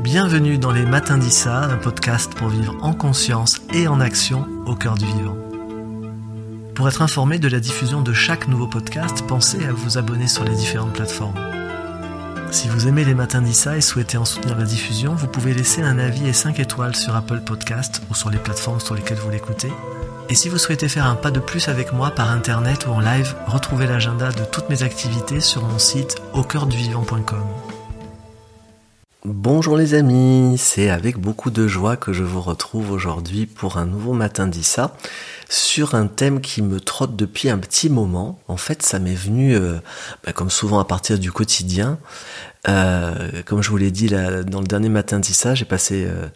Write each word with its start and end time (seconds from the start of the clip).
Bienvenue 0.00 0.58
dans 0.58 0.70
les 0.70 0.86
Matins 0.86 1.18
d'Issa, 1.18 1.64
un 1.64 1.76
podcast 1.76 2.32
pour 2.32 2.48
vivre 2.48 2.76
en 2.82 2.94
conscience 2.94 3.60
et 3.74 3.88
en 3.88 3.98
action 3.98 4.46
au 4.64 4.76
cœur 4.76 4.94
du 4.94 5.04
vivant. 5.04 5.36
Pour 6.76 6.86
être 6.88 7.02
informé 7.02 7.40
de 7.40 7.48
la 7.48 7.58
diffusion 7.58 8.00
de 8.00 8.12
chaque 8.12 8.46
nouveau 8.46 8.68
podcast, 8.68 9.24
pensez 9.26 9.66
à 9.66 9.72
vous 9.72 9.98
abonner 9.98 10.28
sur 10.28 10.44
les 10.44 10.54
différentes 10.54 10.92
plateformes. 10.92 11.34
Si 12.52 12.68
vous 12.68 12.86
aimez 12.86 13.04
les 13.04 13.14
Matins 13.14 13.42
d'Issa 13.42 13.76
et 13.76 13.80
souhaitez 13.80 14.18
en 14.18 14.24
soutenir 14.24 14.56
la 14.56 14.64
diffusion, 14.64 15.16
vous 15.16 15.26
pouvez 15.26 15.52
laisser 15.52 15.82
un 15.82 15.98
avis 15.98 16.28
et 16.28 16.32
5 16.32 16.60
étoiles 16.60 16.94
sur 16.94 17.16
Apple 17.16 17.40
Podcast 17.40 18.00
ou 18.08 18.14
sur 18.14 18.30
les 18.30 18.38
plateformes 18.38 18.78
sur 18.78 18.94
lesquelles 18.94 19.18
vous 19.18 19.30
l'écoutez. 19.30 19.72
Et 20.28 20.36
si 20.36 20.48
vous 20.48 20.58
souhaitez 20.58 20.88
faire 20.88 21.06
un 21.06 21.16
pas 21.16 21.32
de 21.32 21.40
plus 21.40 21.66
avec 21.66 21.92
moi 21.92 22.12
par 22.12 22.30
internet 22.30 22.86
ou 22.86 22.90
en 22.90 23.00
live, 23.00 23.34
retrouvez 23.48 23.88
l'agenda 23.88 24.30
de 24.30 24.44
toutes 24.44 24.70
mes 24.70 24.84
activités 24.84 25.40
sur 25.40 25.64
mon 25.64 25.80
site 25.80 26.22
aucoeurduvivant.com. 26.34 27.67
Bonjour 29.30 29.76
les 29.76 29.92
amis, 29.92 30.56
c'est 30.56 30.88
avec 30.88 31.18
beaucoup 31.18 31.50
de 31.50 31.68
joie 31.68 31.98
que 31.98 32.14
je 32.14 32.24
vous 32.24 32.40
retrouve 32.40 32.90
aujourd'hui 32.90 33.44
pour 33.44 33.76
un 33.76 33.84
nouveau 33.84 34.14
matin 34.14 34.46
d'Issa 34.46 34.96
sur 35.50 35.94
un 35.94 36.06
thème 36.06 36.40
qui 36.40 36.62
me 36.62 36.80
trotte 36.80 37.14
depuis 37.14 37.50
un 37.50 37.58
petit 37.58 37.90
moment. 37.90 38.40
En 38.48 38.56
fait, 38.56 38.82
ça 38.82 38.98
m'est 38.98 39.14
venu, 39.14 39.54
euh, 39.54 39.80
bah, 40.24 40.32
comme 40.32 40.48
souvent 40.48 40.78
à 40.78 40.86
partir 40.86 41.18
du 41.18 41.30
quotidien. 41.30 41.98
Euh, 42.70 43.42
comme 43.44 43.62
je 43.62 43.68
vous 43.68 43.76
l'ai 43.76 43.90
dit 43.90 44.08
dans 44.08 44.60
le 44.60 44.66
dernier 44.66 44.88
matin 44.88 45.18
d'Issa, 45.18 45.54
j'ai 45.54 45.66
passé 45.66 46.06
euh, 46.06 46.26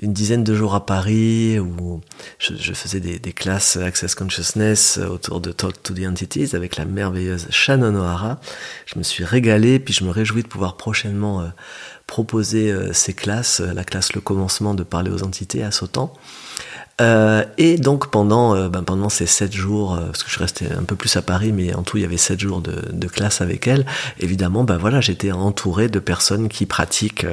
une 0.00 0.12
dizaine 0.12 0.44
de 0.44 0.54
jours 0.54 0.76
à 0.76 0.86
Paris 0.86 1.58
où 1.58 2.00
je, 2.38 2.72
faisais 2.72 3.00
des, 3.00 3.18
des, 3.18 3.32
classes 3.32 3.76
Access 3.76 4.14
Consciousness 4.14 4.98
autour 4.98 5.40
de 5.40 5.50
Talk 5.50 5.82
to 5.82 5.92
the 5.92 6.06
Entities 6.06 6.54
avec 6.54 6.76
la 6.76 6.84
merveilleuse 6.84 7.48
Shannon 7.50 7.96
O'Hara. 7.96 8.38
Je 8.86 8.96
me 8.96 9.02
suis 9.02 9.24
régalé, 9.24 9.80
puis 9.80 9.92
je 9.92 10.04
me 10.04 10.10
réjouis 10.10 10.44
de 10.44 10.48
pouvoir 10.48 10.76
prochainement 10.76 11.50
proposer 12.08 12.72
euh, 12.72 12.92
ces 12.92 13.12
classes, 13.12 13.60
euh, 13.60 13.72
la 13.72 13.84
classe 13.84 14.14
Le 14.14 14.20
Commencement 14.20 14.74
de 14.74 14.82
parler 14.82 15.12
aux 15.12 15.22
entités 15.22 15.62
à 15.62 15.70
Sautan. 15.70 16.12
Euh, 17.00 17.44
et 17.58 17.76
donc 17.76 18.10
pendant 18.10 18.56
euh, 18.56 18.68
ben 18.68 18.82
pendant 18.82 19.08
ces 19.08 19.26
sept 19.26 19.52
jours, 19.52 19.96
parce 20.06 20.24
que 20.24 20.30
je 20.30 20.38
restais 20.40 20.72
un 20.72 20.82
peu 20.82 20.96
plus 20.96 21.16
à 21.16 21.22
Paris, 21.22 21.52
mais 21.52 21.72
en 21.72 21.84
tout 21.84 21.96
il 21.96 22.00
y 22.00 22.04
avait 22.04 22.16
sept 22.16 22.40
jours 22.40 22.60
de, 22.60 22.74
de 22.90 23.06
classe 23.06 23.40
avec 23.40 23.68
elle. 23.68 23.86
Évidemment, 24.18 24.64
ben 24.64 24.78
voilà, 24.78 25.00
j'étais 25.00 25.30
entouré 25.30 25.88
de 25.88 26.00
personnes 26.00 26.48
qui 26.48 26.66
pratiquent 26.66 27.26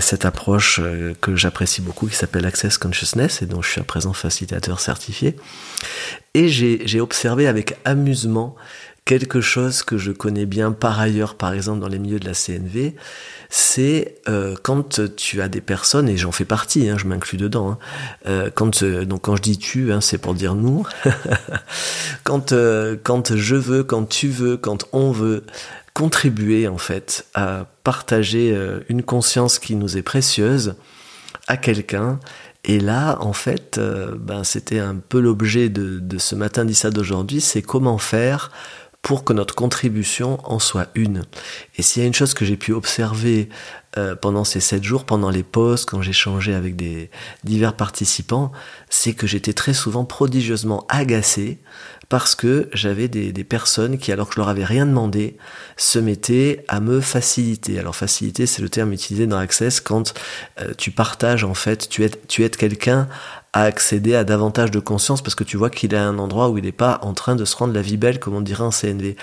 cette 0.00 0.24
approche 0.24 0.80
que 1.20 1.36
j'apprécie 1.36 1.82
beaucoup, 1.82 2.06
qui 2.06 2.16
s'appelle 2.16 2.46
Access 2.46 2.78
Consciousness, 2.78 3.42
et 3.42 3.46
dont 3.46 3.60
je 3.60 3.68
suis 3.68 3.80
à 3.82 3.84
présent 3.84 4.14
facilitateur 4.14 4.80
certifié. 4.80 5.36
Et 6.32 6.48
j'ai 6.48 7.00
observé 7.00 7.46
avec 7.46 7.76
amusement 7.84 8.56
quelque 9.04 9.40
chose 9.40 9.82
que 9.82 9.98
je 9.98 10.12
connais 10.12 10.46
bien 10.46 10.72
par 10.72 11.00
ailleurs, 11.00 11.34
par 11.34 11.52
exemple 11.52 11.80
dans 11.80 11.88
les 11.88 11.98
milieux 11.98 12.20
de 12.20 12.26
la 12.26 12.34
CNV, 12.34 12.94
c'est 13.50 14.16
euh, 14.28 14.54
quand 14.62 15.00
tu 15.16 15.42
as 15.42 15.48
des 15.48 15.60
personnes, 15.60 16.08
et 16.08 16.16
j'en 16.16 16.32
fais 16.32 16.44
partie, 16.44 16.88
hein, 16.88 16.96
je 16.96 17.06
m'inclus 17.06 17.36
dedans, 17.36 17.72
hein, 17.72 17.78
euh, 18.26 18.50
quand, 18.54 18.82
euh, 18.82 19.04
donc 19.04 19.22
quand 19.22 19.36
je 19.36 19.42
dis 19.42 19.58
tu, 19.58 19.92
hein, 19.92 20.00
c'est 20.00 20.18
pour 20.18 20.34
dire 20.34 20.54
nous, 20.54 20.86
quand, 22.24 22.54
quand 23.02 23.36
je 23.36 23.56
veux, 23.56 23.82
quand 23.82 24.08
tu 24.08 24.28
veux, 24.28 24.56
quand 24.56 24.86
on 24.92 25.10
veut 25.10 25.44
contribuer 25.94 26.68
en 26.68 26.78
fait 26.78 27.26
à 27.34 27.66
partager 27.84 28.56
une 28.88 29.02
conscience 29.02 29.58
qui 29.58 29.76
nous 29.76 29.98
est 29.98 30.02
précieuse 30.02 30.76
à 31.48 31.56
quelqu'un, 31.56 32.20
et 32.64 32.78
là, 32.78 33.18
en 33.20 33.32
fait, 33.32 33.78
ben, 34.16 34.44
c'était 34.44 34.78
un 34.78 34.94
peu 34.94 35.20
l'objet 35.20 35.68
de, 35.68 36.18
ce 36.18 36.34
matin 36.34 36.64
d'Issa 36.64 36.90
d'aujourd'hui, 36.90 37.40
c'est 37.40 37.60
comment 37.60 37.98
faire 37.98 38.50
pour 39.02 39.24
que 39.24 39.32
notre 39.32 39.56
contribution 39.56 40.38
en 40.44 40.60
soit 40.60 40.88
une. 40.94 41.24
Et 41.76 41.82
s'il 41.82 42.02
y 42.02 42.04
a 42.04 42.06
une 42.06 42.14
chose 42.14 42.34
que 42.34 42.44
j'ai 42.44 42.56
pu 42.56 42.72
observer 42.72 43.48
euh, 43.98 44.14
pendant 44.14 44.44
ces 44.44 44.60
sept 44.60 44.84
jours, 44.84 45.04
pendant 45.04 45.28
les 45.28 45.42
pauses, 45.42 45.84
quand 45.84 46.00
j'échangeais 46.00 46.54
avec 46.54 46.76
des 46.76 47.10
divers 47.42 47.74
participants, 47.74 48.52
c'est 48.88 49.12
que 49.12 49.26
j'étais 49.26 49.52
très 49.52 49.74
souvent 49.74 50.04
prodigieusement 50.04 50.86
agacé 50.88 51.58
parce 52.08 52.34
que 52.34 52.68
j'avais 52.72 53.08
des, 53.08 53.32
personnes 53.44 53.98
qui, 53.98 54.12
alors 54.12 54.28
que 54.28 54.34
je 54.34 54.40
leur 54.40 54.48
avais 54.48 54.64
rien 54.64 54.86
demandé, 54.86 55.36
se 55.76 55.98
mettaient 55.98 56.64
à 56.68 56.78
me 56.78 57.00
faciliter. 57.00 57.78
Alors 57.78 57.96
faciliter, 57.96 58.46
c'est 58.46 58.62
le 58.62 58.68
terme 58.68 58.92
utilisé 58.92 59.26
dans 59.26 59.38
Access 59.38 59.80
quand 59.80 60.14
euh, 60.60 60.74
tu 60.76 60.90
partages 60.90 61.42
en 61.42 61.54
fait, 61.54 61.88
tu 61.88 62.04
aides, 62.04 62.16
tu 62.28 62.44
aides 62.44 62.56
quelqu'un 62.56 63.08
à 63.52 63.64
accéder 63.64 64.14
à 64.14 64.24
davantage 64.24 64.70
de 64.70 64.80
conscience 64.80 65.20
parce 65.20 65.34
que 65.34 65.44
tu 65.44 65.58
vois 65.58 65.68
qu'il 65.68 65.92
est 65.92 65.98
à 65.98 66.04
un 66.04 66.18
endroit 66.18 66.48
où 66.48 66.56
il 66.56 66.64
n'est 66.64 66.72
pas 66.72 66.98
en 67.02 67.12
train 67.12 67.36
de 67.36 67.44
se 67.44 67.54
rendre 67.54 67.74
la 67.74 67.82
vie 67.82 67.98
belle 67.98 68.18
comme 68.18 68.34
on 68.34 68.40
dirait 68.40 68.64
en 68.64 68.70
CNV. 68.70 69.16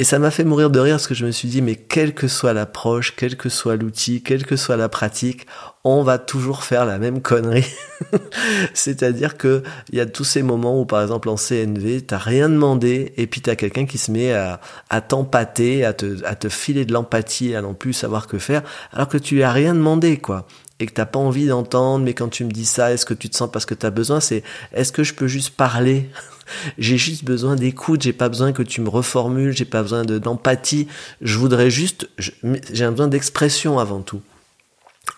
Et 0.00 0.04
ça 0.04 0.18
m'a 0.18 0.32
fait 0.32 0.44
mourir 0.44 0.70
de 0.70 0.80
rire 0.80 0.94
parce 0.94 1.06
que 1.06 1.14
je 1.14 1.24
me 1.24 1.30
suis 1.30 1.46
dit 1.46 1.62
mais 1.62 1.76
quelle 1.76 2.12
que 2.12 2.26
soit 2.26 2.52
l'approche, 2.52 3.14
quel 3.14 3.36
que 3.36 3.48
soit 3.48 3.76
l'outil, 3.76 4.22
quelle 4.22 4.44
que 4.44 4.56
soit 4.56 4.76
la 4.76 4.88
pratique, 4.88 5.46
on 5.84 6.02
va 6.02 6.18
toujours 6.18 6.64
faire 6.64 6.84
la 6.84 6.98
même 6.98 7.22
connerie. 7.22 7.66
C'est-à-dire 8.74 9.36
que 9.36 9.62
il 9.92 9.98
y 9.98 10.00
a 10.00 10.06
tous 10.06 10.24
ces 10.24 10.42
moments 10.42 10.80
où 10.80 10.84
par 10.84 11.00
exemple 11.00 11.28
en 11.28 11.36
CNV, 11.36 12.02
t'as 12.02 12.18
rien 12.18 12.48
demandé 12.48 13.12
et 13.16 13.28
puis 13.28 13.40
t'as 13.40 13.54
quelqu'un 13.54 13.86
qui 13.86 13.98
se 13.98 14.10
met 14.10 14.32
à, 14.32 14.60
à 14.90 15.00
t'empâter, 15.00 15.84
à 15.84 15.92
te, 15.92 16.48
filer 16.48 16.84
de 16.84 16.92
l'empathie, 16.92 17.54
à 17.54 17.62
non 17.62 17.74
plus 17.74 17.92
savoir 17.92 18.26
que 18.26 18.38
faire, 18.38 18.62
alors 18.92 19.06
que 19.06 19.18
tu 19.18 19.36
lui 19.36 19.42
as 19.44 19.52
rien 19.52 19.74
demandé 19.74 20.16
quoi 20.16 20.46
et 20.80 20.86
que 20.86 20.92
t'as 20.92 21.06
pas 21.06 21.18
envie 21.18 21.46
d'entendre, 21.46 22.04
mais 22.04 22.14
quand 22.14 22.28
tu 22.28 22.44
me 22.44 22.50
dis 22.50 22.64
ça, 22.64 22.92
est-ce 22.92 23.04
que 23.04 23.14
tu 23.14 23.28
te 23.28 23.36
sens 23.36 23.50
parce 23.52 23.66
que 23.66 23.74
tu 23.74 23.84
as 23.84 23.90
besoin, 23.90 24.18
c'est 24.18 24.42
est-ce 24.72 24.90
que 24.90 25.04
je 25.04 25.14
peux 25.14 25.28
juste 25.28 25.50
parler? 25.50 26.08
J'ai 26.78 26.98
juste 26.98 27.22
besoin 27.22 27.54
d'écoute, 27.54 28.02
j'ai 28.02 28.12
pas 28.12 28.28
besoin 28.28 28.50
que 28.50 28.64
tu 28.64 28.80
me 28.80 28.88
reformules, 28.88 29.52
j'ai 29.52 29.64
pas 29.64 29.82
besoin 29.82 30.04
d'empathie, 30.04 30.88
je 31.20 31.38
voudrais 31.38 31.70
juste, 31.70 32.10
j'ai 32.18 32.88
besoin 32.88 33.06
d'expression 33.06 33.78
avant 33.78 34.00
tout. 34.00 34.20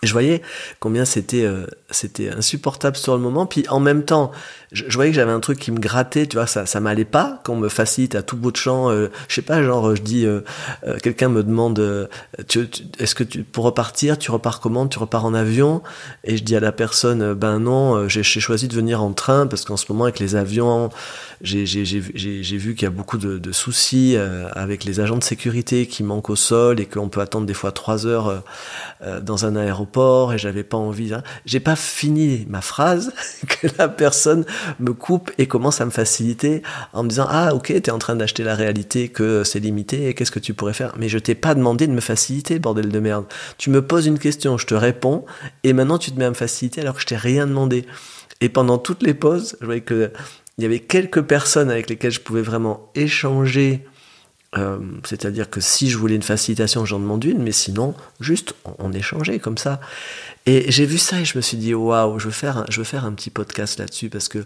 Je 0.03 0.11
voyais 0.13 0.41
combien 0.79 1.05
c'était 1.05 1.43
euh, 1.43 1.65
c'était 1.93 2.29
insupportable 2.29 2.97
sur 2.97 3.15
le 3.15 3.21
moment. 3.21 3.45
Puis 3.45 3.65
en 3.69 3.79
même 3.79 4.03
temps, 4.03 4.31
je, 4.71 4.83
voyais 4.93 5.11
que 5.11 5.15
j'avais 5.15 5.31
un 5.31 5.39
truc 5.39 5.59
qui 5.59 5.71
me 5.71 5.79
grattait, 5.79 6.25
tu 6.25 6.37
vois, 6.37 6.47
ça 6.47 6.65
ça 6.65 6.79
m'allait 6.79 7.05
pas 7.05 7.39
qu'on 7.43 7.55
me 7.55 7.69
facilite 7.69 8.15
à 8.15 8.23
tout 8.23 8.35
bout 8.35 8.51
de 8.51 8.57
champ. 8.57 8.89
Euh, 8.89 9.09
je 9.27 9.35
sais 9.35 9.41
pas, 9.41 9.61
genre 9.63 9.95
je 9.95 10.01
dis, 10.01 10.25
euh, 10.25 10.41
euh, 10.85 10.97
quelqu'un 11.01 11.29
me 11.29 11.43
demande, 11.43 12.09
tu, 12.47 12.67
est-ce 12.99 13.15
que 13.15 13.23
tu 13.23 13.43
pour 13.43 13.65
repartir, 13.65 14.17
tu 14.17 14.31
repars 14.31 14.59
comment 14.59 14.87
Tu 14.87 14.99
repars 14.99 15.25
en 15.25 15.33
avion? 15.33 15.81
Et 16.23 16.37
je 16.37 16.43
dis 16.43 16.55
à 16.55 16.59
la 16.59 16.71
personne, 16.71 17.33
ben 17.33 17.59
non, 17.59 18.07
j'ai 18.09 18.23
choisi 18.23 18.67
de 18.67 18.75
venir 18.75 19.03
en 19.03 19.13
train 19.13 19.47
parce 19.47 19.63
qu'en 19.65 19.77
ce 19.77 19.85
moment 19.89 20.05
avec 20.05 20.19
les 20.19 20.35
avions, 20.35 20.89
j'ai 21.41 21.63
vu 21.65 22.75
qu'il 22.75 22.83
y 22.83 22.87
a 22.87 22.89
beaucoup 22.89 23.17
de, 23.17 23.37
de 23.37 23.51
soucis 23.51 24.17
avec 24.53 24.83
les 24.83 24.99
agents 24.99 25.17
de 25.17 25.23
sécurité 25.23 25.85
qui 25.87 26.03
manquent 26.03 26.31
au 26.31 26.35
sol 26.35 26.79
et 26.79 26.85
qu'on 26.85 27.09
peut 27.09 27.21
attendre 27.21 27.45
des 27.45 27.53
fois 27.53 27.71
trois 27.71 28.07
heures 28.07 28.43
dans 29.21 29.45
un 29.45 29.55
aéroport 29.55 29.92
et 30.33 30.37
j'avais 30.37 30.63
pas 30.63 30.77
envie. 30.77 31.13
Hein. 31.13 31.23
J'ai 31.45 31.59
pas 31.59 31.75
fini 31.75 32.45
ma 32.49 32.61
phrase 32.61 33.13
que 33.47 33.67
la 33.77 33.87
personne 33.87 34.45
me 34.79 34.93
coupe 34.93 35.31
et 35.37 35.47
commence 35.47 35.81
à 35.81 35.85
me 35.85 35.91
faciliter 35.91 36.61
en 36.93 37.03
me 37.03 37.09
disant 37.09 37.27
ah 37.29 37.53
ok 37.53 37.67
t'es 37.81 37.91
en 37.91 37.99
train 37.99 38.15
d'acheter 38.15 38.43
la 38.43 38.55
réalité 38.55 39.09
que 39.09 39.43
c'est 39.43 39.59
limité 39.59 40.07
et 40.07 40.13
qu'est-ce 40.13 40.31
que 40.31 40.39
tu 40.39 40.53
pourrais 40.53 40.73
faire? 40.73 40.93
Mais 40.97 41.09
je 41.09 41.19
t'ai 41.19 41.35
pas 41.35 41.55
demandé 41.55 41.87
de 41.87 41.93
me 41.93 42.01
faciliter 42.01 42.59
bordel 42.59 42.89
de 42.89 42.99
merde 42.99 43.25
tu 43.57 43.69
me 43.69 43.85
poses 43.85 44.05
une 44.05 44.19
question 44.19 44.57
je 44.57 44.65
te 44.65 44.75
réponds 44.75 45.25
et 45.63 45.73
maintenant 45.73 45.97
tu 45.97 46.11
te 46.11 46.19
mets 46.19 46.25
à 46.25 46.29
me 46.29 46.35
faciliter 46.35 46.81
alors 46.81 46.95
que 46.95 47.01
je 47.01 47.07
t'ai 47.07 47.17
rien 47.17 47.47
demandé 47.47 47.85
et 48.41 48.49
pendant 48.49 48.77
toutes 48.77 49.03
les 49.03 49.13
pauses 49.13 49.57
je 49.61 49.65
voyais 49.65 49.81
que 49.81 50.11
il 50.57 50.63
y 50.63 50.65
avait 50.65 50.79
quelques 50.79 51.23
personnes 51.23 51.71
avec 51.71 51.89
lesquelles 51.89 52.11
je 52.11 52.19
pouvais 52.19 52.43
vraiment 52.43 52.91
échanger 52.93 53.85
euh, 54.57 54.77
c'est-à-dire 55.03 55.49
que 55.49 55.59
si 55.59 55.89
je 55.89 55.97
voulais 55.97 56.15
une 56.15 56.21
facilitation, 56.23 56.85
j'en 56.85 56.99
demande 56.99 57.23
une, 57.23 57.41
mais 57.41 57.51
sinon, 57.51 57.95
juste, 58.19 58.53
on, 58.77 58.93
échangeait 58.93 59.39
comme 59.39 59.57
ça. 59.57 59.79
Et 60.45 60.71
j'ai 60.71 60.85
vu 60.85 60.97
ça 60.97 61.19
et 61.19 61.25
je 61.25 61.37
me 61.37 61.41
suis 61.41 61.57
dit, 61.57 61.73
waouh, 61.73 62.19
je 62.19 62.25
veux 62.25 62.31
faire, 62.31 62.59
un, 62.59 62.65
je 62.69 62.79
veux 62.79 62.83
faire 62.83 63.05
un 63.05 63.13
petit 63.13 63.29
podcast 63.29 63.79
là-dessus 63.79 64.09
parce 64.09 64.27
que 64.27 64.45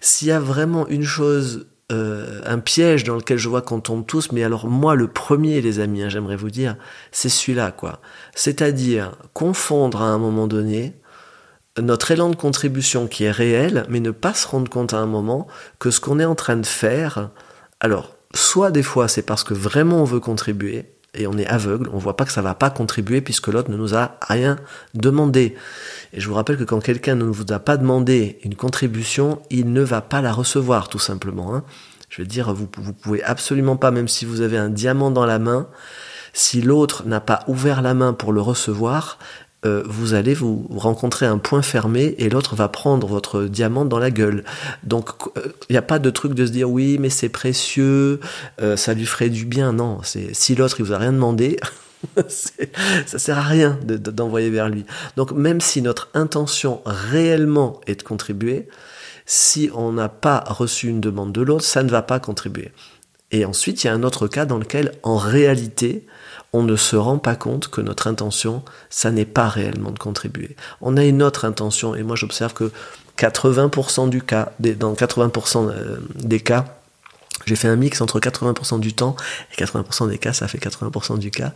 s'il 0.00 0.28
y 0.28 0.32
a 0.32 0.40
vraiment 0.40 0.88
une 0.88 1.04
chose, 1.04 1.66
euh, 1.92 2.40
un 2.44 2.58
piège 2.58 3.04
dans 3.04 3.14
lequel 3.14 3.38
je 3.38 3.48
vois 3.48 3.62
qu'on 3.62 3.80
tombe 3.80 4.04
tous, 4.06 4.32
mais 4.32 4.42
alors 4.42 4.66
moi, 4.66 4.96
le 4.96 5.06
premier, 5.06 5.60
les 5.60 5.78
amis, 5.78 6.02
hein, 6.02 6.08
j'aimerais 6.08 6.36
vous 6.36 6.50
dire, 6.50 6.76
c'est 7.12 7.28
celui-là, 7.28 7.70
quoi. 7.70 8.00
C'est-à-dire 8.34 9.12
confondre 9.34 10.02
à 10.02 10.06
un 10.06 10.18
moment 10.18 10.48
donné 10.48 10.94
notre 11.80 12.10
élan 12.10 12.30
de 12.30 12.36
contribution 12.36 13.06
qui 13.06 13.22
est 13.22 13.30
réel, 13.30 13.86
mais 13.88 14.00
ne 14.00 14.10
pas 14.10 14.34
se 14.34 14.48
rendre 14.48 14.68
compte 14.68 14.94
à 14.94 14.98
un 14.98 15.06
moment 15.06 15.46
que 15.78 15.92
ce 15.92 16.00
qu'on 16.00 16.18
est 16.18 16.24
en 16.24 16.34
train 16.34 16.56
de 16.56 16.66
faire, 16.66 17.30
alors, 17.78 18.17
soit 18.34 18.70
des 18.70 18.82
fois 18.82 19.08
c'est 19.08 19.22
parce 19.22 19.44
que 19.44 19.54
vraiment 19.54 20.02
on 20.02 20.04
veut 20.04 20.20
contribuer 20.20 20.86
et 21.14 21.26
on 21.26 21.36
est 21.38 21.46
aveugle, 21.46 21.88
on 21.92 21.98
voit 21.98 22.16
pas 22.16 22.24
que 22.24 22.32
ça 22.32 22.42
va 22.42 22.54
pas 22.54 22.70
contribuer 22.70 23.20
puisque 23.20 23.48
l'autre 23.48 23.70
ne 23.70 23.76
nous 23.76 23.94
a 23.94 24.18
rien 24.22 24.58
demandé. 24.94 25.56
Et 26.12 26.20
je 26.20 26.28
vous 26.28 26.34
rappelle 26.34 26.58
que 26.58 26.64
quand 26.64 26.80
quelqu'un 26.80 27.14
ne 27.14 27.24
vous 27.24 27.52
a 27.52 27.58
pas 27.58 27.76
demandé 27.76 28.38
une 28.44 28.54
contribution, 28.54 29.40
il 29.50 29.72
ne 29.72 29.82
va 29.82 30.00
pas 30.00 30.20
la 30.20 30.32
recevoir 30.32 30.88
tout 30.88 30.98
simplement. 30.98 31.54
Hein. 31.54 31.64
Je 32.10 32.22
veux 32.22 32.28
dire, 32.28 32.52
vous, 32.52 32.68
vous 32.78 32.92
pouvez 32.92 33.22
absolument 33.22 33.76
pas, 33.76 33.90
même 33.90 34.08
si 34.08 34.24
vous 34.24 34.42
avez 34.42 34.58
un 34.58 34.70
diamant 34.70 35.10
dans 35.10 35.26
la 35.26 35.38
main, 35.38 35.68
si 36.32 36.62
l'autre 36.62 37.04
n'a 37.04 37.20
pas 37.20 37.40
ouvert 37.48 37.82
la 37.82 37.94
main 37.94 38.12
pour 38.12 38.32
le 38.32 38.40
recevoir, 38.40 39.18
euh, 39.66 39.82
vous 39.86 40.14
allez 40.14 40.34
vous 40.34 40.68
rencontrer 40.70 41.26
un 41.26 41.38
point 41.38 41.62
fermé 41.62 42.14
et 42.18 42.28
l'autre 42.28 42.54
va 42.54 42.68
prendre 42.68 43.08
votre 43.08 43.42
diamant 43.44 43.84
dans 43.84 43.98
la 43.98 44.12
gueule. 44.12 44.44
Donc 44.84 45.10
il 45.34 45.42
euh, 45.42 45.52
n'y 45.70 45.76
a 45.76 45.82
pas 45.82 45.98
de 45.98 46.10
truc 46.10 46.34
de 46.34 46.46
se 46.46 46.52
dire 46.52 46.70
oui 46.70 46.96
mais 47.00 47.10
c'est 47.10 47.28
précieux, 47.28 48.20
euh, 48.62 48.76
ça 48.76 48.94
lui 48.94 49.04
ferait 49.04 49.30
du 49.30 49.46
bien. 49.46 49.72
Non, 49.72 49.98
c'est 50.04 50.32
si 50.32 50.54
l'autre 50.54 50.76
il 50.78 50.84
vous 50.84 50.92
a 50.92 50.98
rien 50.98 51.12
demandé, 51.12 51.58
ça 52.28 53.18
sert 53.18 53.38
à 53.38 53.42
rien 53.42 53.76
d'envoyer 53.82 54.50
vers 54.50 54.68
lui. 54.68 54.84
Donc 55.16 55.32
même 55.32 55.60
si 55.60 55.82
notre 55.82 56.08
intention 56.14 56.80
réellement 56.86 57.80
est 57.88 57.96
de 57.96 58.02
contribuer, 58.04 58.68
si 59.26 59.70
on 59.74 59.92
n'a 59.92 60.08
pas 60.08 60.44
reçu 60.46 60.88
une 60.88 61.00
demande 61.00 61.32
de 61.32 61.42
l'autre, 61.42 61.64
ça 61.64 61.82
ne 61.82 61.90
va 61.90 62.02
pas 62.02 62.20
contribuer. 62.20 62.70
Et 63.30 63.44
ensuite, 63.44 63.84
il 63.84 63.88
y 63.88 63.90
a 63.90 63.92
un 63.92 64.02
autre 64.02 64.26
cas 64.26 64.46
dans 64.46 64.56
lequel, 64.56 64.92
en 65.02 65.16
réalité, 65.16 66.06
on 66.58 66.62
ne 66.64 66.76
se 66.76 66.96
rend 66.96 67.18
pas 67.18 67.36
compte 67.36 67.68
que 67.68 67.80
notre 67.80 68.08
intention, 68.08 68.62
ça 68.90 69.10
n'est 69.10 69.24
pas 69.24 69.48
réellement 69.48 69.92
de 69.92 69.98
contribuer. 69.98 70.56
On 70.80 70.96
a 70.96 71.04
une 71.04 71.22
autre 71.22 71.44
intention, 71.44 71.94
et 71.94 72.02
moi 72.02 72.16
j'observe 72.16 72.52
que 72.52 72.72
80% 73.16 74.08
du 74.08 74.22
cas, 74.22 74.52
dans 74.58 74.94
80% 74.94 75.70
euh, 75.70 75.98
des 76.16 76.40
cas, 76.40 76.64
j'ai 77.46 77.54
fait 77.54 77.68
un 77.68 77.76
mix 77.76 78.00
entre 78.00 78.18
80% 78.18 78.80
du 78.80 78.92
temps 78.92 79.14
et 79.52 79.62
80% 79.62 80.08
des 80.08 80.18
cas, 80.18 80.32
ça 80.32 80.48
fait 80.48 80.58
80% 80.58 81.18
du 81.18 81.30
cas. 81.30 81.52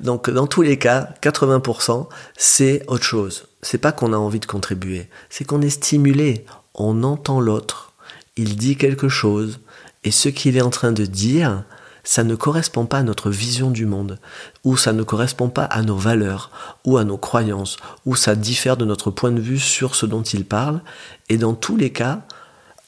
Donc 0.00 0.28
dans 0.28 0.48
tous 0.48 0.62
les 0.62 0.78
cas, 0.78 1.10
80% 1.22 2.08
c'est 2.36 2.82
autre 2.88 3.04
chose. 3.04 3.46
C'est 3.62 3.78
pas 3.78 3.92
qu'on 3.92 4.12
a 4.12 4.16
envie 4.16 4.40
de 4.40 4.46
contribuer, 4.46 5.08
c'est 5.30 5.44
qu'on 5.44 5.62
est 5.62 5.70
stimulé, 5.70 6.44
on 6.74 7.04
entend 7.04 7.40
l'autre, 7.40 7.92
il 8.36 8.56
dit 8.56 8.76
quelque 8.76 9.08
chose 9.08 9.60
et 10.04 10.10
ce 10.10 10.28
qu'il 10.28 10.56
est 10.56 10.62
en 10.62 10.70
train 10.70 10.92
de 10.92 11.06
dire, 11.06 11.62
ça 12.04 12.24
ne 12.24 12.34
correspond 12.34 12.86
pas 12.86 12.98
à 12.98 13.02
notre 13.02 13.30
vision 13.30 13.70
du 13.70 13.86
monde, 13.86 14.18
ou 14.64 14.76
ça 14.76 14.92
ne 14.92 15.02
correspond 15.02 15.48
pas 15.48 15.64
à 15.64 15.82
nos 15.82 15.96
valeurs, 15.96 16.50
ou 16.84 16.96
à 16.96 17.04
nos 17.04 17.16
croyances, 17.16 17.76
ou 18.06 18.16
ça 18.16 18.34
diffère 18.34 18.76
de 18.76 18.84
notre 18.84 19.10
point 19.10 19.30
de 19.30 19.40
vue 19.40 19.58
sur 19.58 19.94
ce 19.94 20.06
dont 20.06 20.22
il 20.22 20.44
parle, 20.44 20.80
et 21.28 21.38
dans 21.38 21.54
tous 21.54 21.76
les 21.76 21.90
cas, 21.90 22.22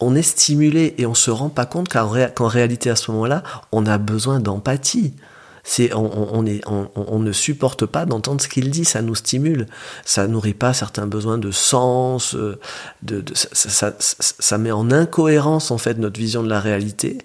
on 0.01 0.15
est 0.17 0.23
stimulé 0.23 0.95
et 0.99 1.07
on 1.07 1.15
se 1.15 1.31
rend 1.31 1.49
pas 1.49 1.67
compte 1.67 1.89
qu'en 1.89 2.49
réalité 2.49 2.91
à 2.91 2.97
ce 2.97 3.11
moment-là, 3.13 3.43
on 3.73 3.87
a 3.87 3.99
besoin 3.99 4.41
d'empathie. 4.41 5.15
On, 5.95 7.19
ne 7.21 7.33
supporte 7.33 7.87
pas 7.87 8.05
d'entendre 8.05 8.41
ce 8.41 8.49
qu'il 8.49 8.71
dit, 8.71 8.85
ça 8.85 9.01
nous 9.01 9.15
stimule, 9.15 9.67
ça 10.05 10.27
nourrit 10.27 10.55
pas 10.55 10.75
certains 10.75 11.07
besoins 11.07 11.39
de 11.39 11.51
sens, 11.51 12.35
euh, 12.35 12.59
de, 13.03 13.25
ça, 13.35 13.95
ça, 13.99 14.59
met 14.59 14.73
en 14.73 14.91
incohérence 14.91 15.71
en 15.71 15.79
fait 15.79 15.99
notre 15.99 16.21
vision 16.21 16.43
de 16.43 16.51
la 16.51 16.61
réalité, 16.61 17.19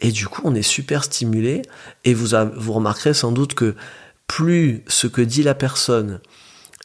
et 0.00 0.12
du 0.12 0.28
coup 0.28 0.42
on 0.44 0.54
est 0.54 0.62
super 0.62 1.04
stimulé. 1.04 1.62
Et 2.04 2.14
vous 2.14 2.28
vous 2.56 2.72
remarquerez 2.72 3.12
sans 3.12 3.32
doute 3.32 3.54
que 3.54 3.74
plus 4.26 4.84
ce 4.86 5.08
que 5.08 5.22
dit 5.22 5.42
la 5.42 5.54
personne 5.54 6.20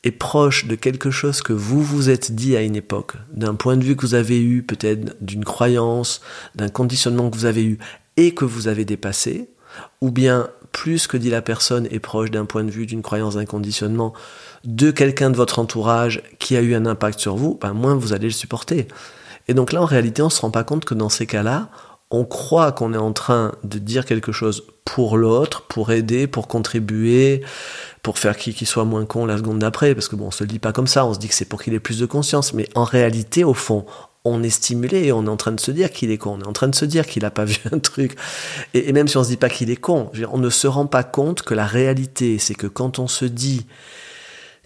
est 0.03 0.11
proche 0.11 0.65
de 0.65 0.75
quelque 0.75 1.11
chose 1.11 1.41
que 1.41 1.53
vous 1.53 1.83
vous 1.83 2.09
êtes 2.09 2.31
dit 2.31 2.55
à 2.55 2.61
une 2.61 2.75
époque, 2.75 3.13
d'un 3.31 3.55
point 3.55 3.77
de 3.77 3.83
vue 3.83 3.95
que 3.95 4.05
vous 4.05 4.13
avez 4.13 4.41
eu, 4.41 4.63
peut-être 4.63 5.15
d'une 5.21 5.43
croyance, 5.43 6.21
d'un 6.53 6.69
conditionnement 6.69 7.29
que 7.29 7.35
vous 7.35 7.45
avez 7.45 7.63
eu 7.63 7.77
et 8.17 8.33
que 8.33 8.45
vous 8.45 8.67
avez 8.67 8.85
dépassé, 8.85 9.49
ou 10.01 10.11
bien 10.11 10.49
plus 10.75 11.07
que 11.07 11.15
dit 11.15 11.29
la 11.29 11.41
personne 11.41 11.87
est 11.89 11.99
proche 11.99 12.31
d'un 12.31 12.43
point 12.43 12.65
de 12.65 12.69
vue, 12.69 12.85
d'une 12.85 13.01
croyance, 13.01 13.35
d'un 13.35 13.45
conditionnement 13.45 14.11
de 14.65 14.91
quelqu'un 14.91 15.29
de 15.29 15.37
votre 15.37 15.59
entourage 15.59 16.21
qui 16.37 16.57
a 16.57 16.61
eu 16.61 16.75
un 16.75 16.85
impact 16.85 17.17
sur 17.17 17.37
vous, 17.37 17.57
ben 17.61 17.71
moins 17.71 17.95
vous 17.95 18.11
allez 18.11 18.27
le 18.27 18.33
supporter. 18.33 18.89
Et 19.47 19.53
donc 19.53 19.71
là, 19.71 19.81
en 19.81 19.85
réalité, 19.85 20.21
on 20.21 20.29
se 20.29 20.41
rend 20.41 20.51
pas 20.51 20.65
compte 20.65 20.83
que 20.83 20.93
dans 20.93 21.07
ces 21.07 21.27
cas-là, 21.27 21.69
on 22.11 22.25
croit 22.25 22.73
qu'on 22.73 22.93
est 22.93 22.97
en 22.97 23.13
train 23.13 23.53
de 23.63 23.79
dire 23.79 24.05
quelque 24.05 24.33
chose 24.33 24.65
pour 24.83 25.15
l'autre, 25.15 25.61
pour 25.61 25.93
aider, 25.93 26.27
pour 26.27 26.49
contribuer, 26.49 27.41
pour 28.03 28.19
faire 28.19 28.35
qu'il 28.35 28.67
soit 28.67 28.83
moins 28.83 29.05
con 29.05 29.25
la 29.25 29.37
seconde 29.37 29.59
d'après, 29.59 29.95
parce 29.95 30.09
que 30.09 30.17
bon, 30.17 30.27
on 30.27 30.31
se 30.31 30.43
le 30.43 30.49
dit 30.49 30.59
pas 30.59 30.73
comme 30.73 30.87
ça, 30.87 31.05
on 31.05 31.13
se 31.13 31.19
dit 31.19 31.29
que 31.29 31.35
c'est 31.35 31.45
pour 31.45 31.63
qu'il 31.63 31.73
ait 31.73 31.79
plus 31.79 31.99
de 31.99 32.05
conscience, 32.05 32.53
mais 32.53 32.67
en 32.75 32.83
réalité, 32.83 33.45
au 33.45 33.53
fond, 33.53 33.85
on 34.25 34.43
est 34.43 34.49
stimulé 34.49 35.05
et 35.05 35.11
on 35.11 35.25
est 35.25 35.29
en 35.29 35.37
train 35.37 35.51
de 35.51 35.59
se 35.59 35.71
dire 35.71 35.91
qu'il 35.91 36.11
est 36.11 36.17
con, 36.17 36.37
on 36.39 36.43
est 36.43 36.47
en 36.47 36.53
train 36.53 36.67
de 36.67 36.75
se 36.75 36.85
dire 36.85 37.05
qu'il 37.05 37.23
n'a 37.23 37.31
pas 37.31 37.45
vu 37.45 37.57
un 37.71 37.79
truc. 37.79 38.15
Et, 38.73 38.91
même 38.91 39.07
si 39.07 39.17
on 39.17 39.23
se 39.23 39.29
dit 39.29 39.37
pas 39.37 39.49
qu'il 39.49 39.69
est 39.69 39.75
con, 39.75 40.11
on 40.31 40.37
ne 40.37 40.49
se 40.49 40.67
rend 40.67 40.87
pas 40.87 41.03
compte 41.03 41.43
que 41.43 41.53
la 41.53 41.65
réalité, 41.65 42.39
c'est 42.39 42.55
que 42.55 42.67
quand 42.67 42.99
on 42.99 43.07
se 43.07 43.25
dit 43.25 43.65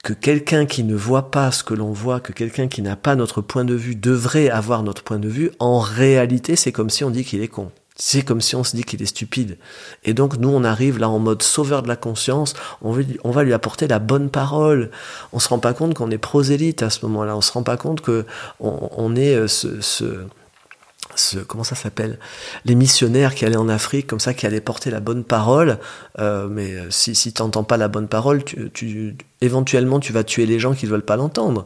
que 0.03 0.13
quelqu'un 0.13 0.65
qui 0.65 0.83
ne 0.83 0.95
voit 0.95 1.29
pas 1.29 1.51
ce 1.51 1.63
que 1.63 1.73
l'on 1.73 1.91
voit, 1.91 2.21
que 2.21 2.31
quelqu'un 2.31 2.69
qui 2.69 2.81
n'a 2.81 2.95
pas 2.95 3.15
notre 3.15 3.41
point 3.41 3.65
de 3.65 3.73
vue 3.73 3.95
devrait 3.95 4.49
avoir 4.49 4.81
notre 4.81 5.03
point 5.03 5.19
de 5.19 5.27
vue, 5.27 5.51
en 5.59 5.79
réalité, 5.79 6.55
c'est 6.55 6.71
comme 6.71 6.89
si 6.89 7.03
on 7.03 7.09
dit 7.09 7.25
qu'il 7.25 7.41
est 7.41 7.49
con. 7.49 7.71
C'est 8.01 8.21
comme 8.21 8.39
si 8.39 8.55
on 8.55 8.63
se 8.63 8.77
dit 8.77 8.85
qu'il 8.85 9.01
est 9.01 9.07
stupide. 9.07 9.57
Et 10.05 10.13
donc 10.13 10.37
nous, 10.37 10.47
on 10.47 10.63
arrive 10.63 10.99
là 10.99 11.09
en 11.09 11.19
mode 11.19 11.43
sauveur 11.43 11.83
de 11.83 11.89
la 11.89 11.97
conscience, 11.97 12.53
on, 12.81 12.93
va 12.93 13.43
lui 13.43 13.53
apporter 13.53 13.89
la 13.89 13.99
bonne 13.99 14.29
parole. 14.29 14.89
On 15.33 15.39
se 15.39 15.49
rend 15.49 15.59
pas 15.59 15.73
compte 15.73 15.95
qu'on 15.95 16.09
est 16.09 16.17
prosélyte 16.17 16.81
à 16.81 16.89
ce 16.89 17.05
moment-là, 17.05 17.35
on 17.35 17.41
se 17.41 17.51
rend 17.51 17.61
pas 17.61 17.75
compte 17.75 17.99
que 17.99 18.25
on, 18.61 19.15
est 19.17 19.35
euh, 19.35 19.49
ce, 19.49 19.81
ce, 19.81 21.39
comment 21.39 21.65
ça 21.65 21.75
s'appelle? 21.75 22.19
Les 22.63 22.75
missionnaires 22.75 23.35
qui 23.35 23.43
allaient 23.43 23.57
en 23.57 23.67
Afrique 23.67 24.07
comme 24.07 24.21
ça 24.21 24.33
qui 24.33 24.45
allaient 24.45 24.61
porter 24.61 24.91
la 24.91 25.01
bonne 25.01 25.25
parole. 25.25 25.77
Euh, 26.19 26.47
mais 26.47 26.75
euh, 26.75 26.89
si 26.89 27.15
si 27.15 27.33
t'entends 27.33 27.65
pas 27.65 27.75
la 27.75 27.89
bonne 27.89 28.07
parole 28.07 28.45
tu, 28.45 29.17
éventuellement 29.41 29.99
tu 29.99 30.13
vas 30.13 30.23
tuer 30.23 30.45
les 30.45 30.57
gens 30.57 30.73
qui 30.73 30.85
ne 30.85 30.91
veulent 30.91 31.01
pas 31.01 31.17
l'entendre 31.17 31.65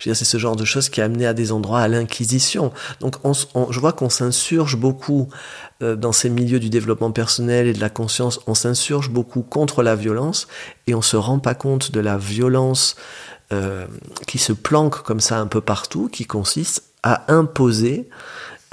c'est 0.00 0.24
ce 0.24 0.38
genre 0.38 0.56
de 0.56 0.64
choses 0.64 0.88
qui 0.88 1.00
a 1.00 1.04
amené 1.04 1.26
à 1.26 1.34
des 1.34 1.52
endroits 1.52 1.80
à 1.80 1.88
l'inquisition. 1.88 2.72
Donc, 3.00 3.16
je 3.70 3.80
vois 3.80 3.92
qu'on 3.92 4.10
s'insurge 4.10 4.76
beaucoup 4.76 5.28
euh, 5.82 5.96
dans 5.96 6.12
ces 6.12 6.30
milieux 6.30 6.60
du 6.60 6.70
développement 6.70 7.12
personnel 7.12 7.66
et 7.66 7.72
de 7.72 7.80
la 7.80 7.90
conscience. 7.90 8.40
On 8.46 8.54
s'insurge 8.54 9.10
beaucoup 9.10 9.42
contre 9.42 9.82
la 9.82 9.94
violence 9.94 10.48
et 10.86 10.94
on 10.94 11.02
se 11.02 11.16
rend 11.16 11.38
pas 11.38 11.54
compte 11.54 11.92
de 11.92 12.00
la 12.00 12.16
violence 12.16 12.96
euh, 13.52 13.86
qui 14.26 14.38
se 14.38 14.52
planque 14.52 15.02
comme 15.02 15.20
ça 15.20 15.38
un 15.38 15.46
peu 15.46 15.60
partout, 15.60 16.08
qui 16.12 16.26
consiste 16.26 16.84
à 17.02 17.32
imposer 17.32 18.08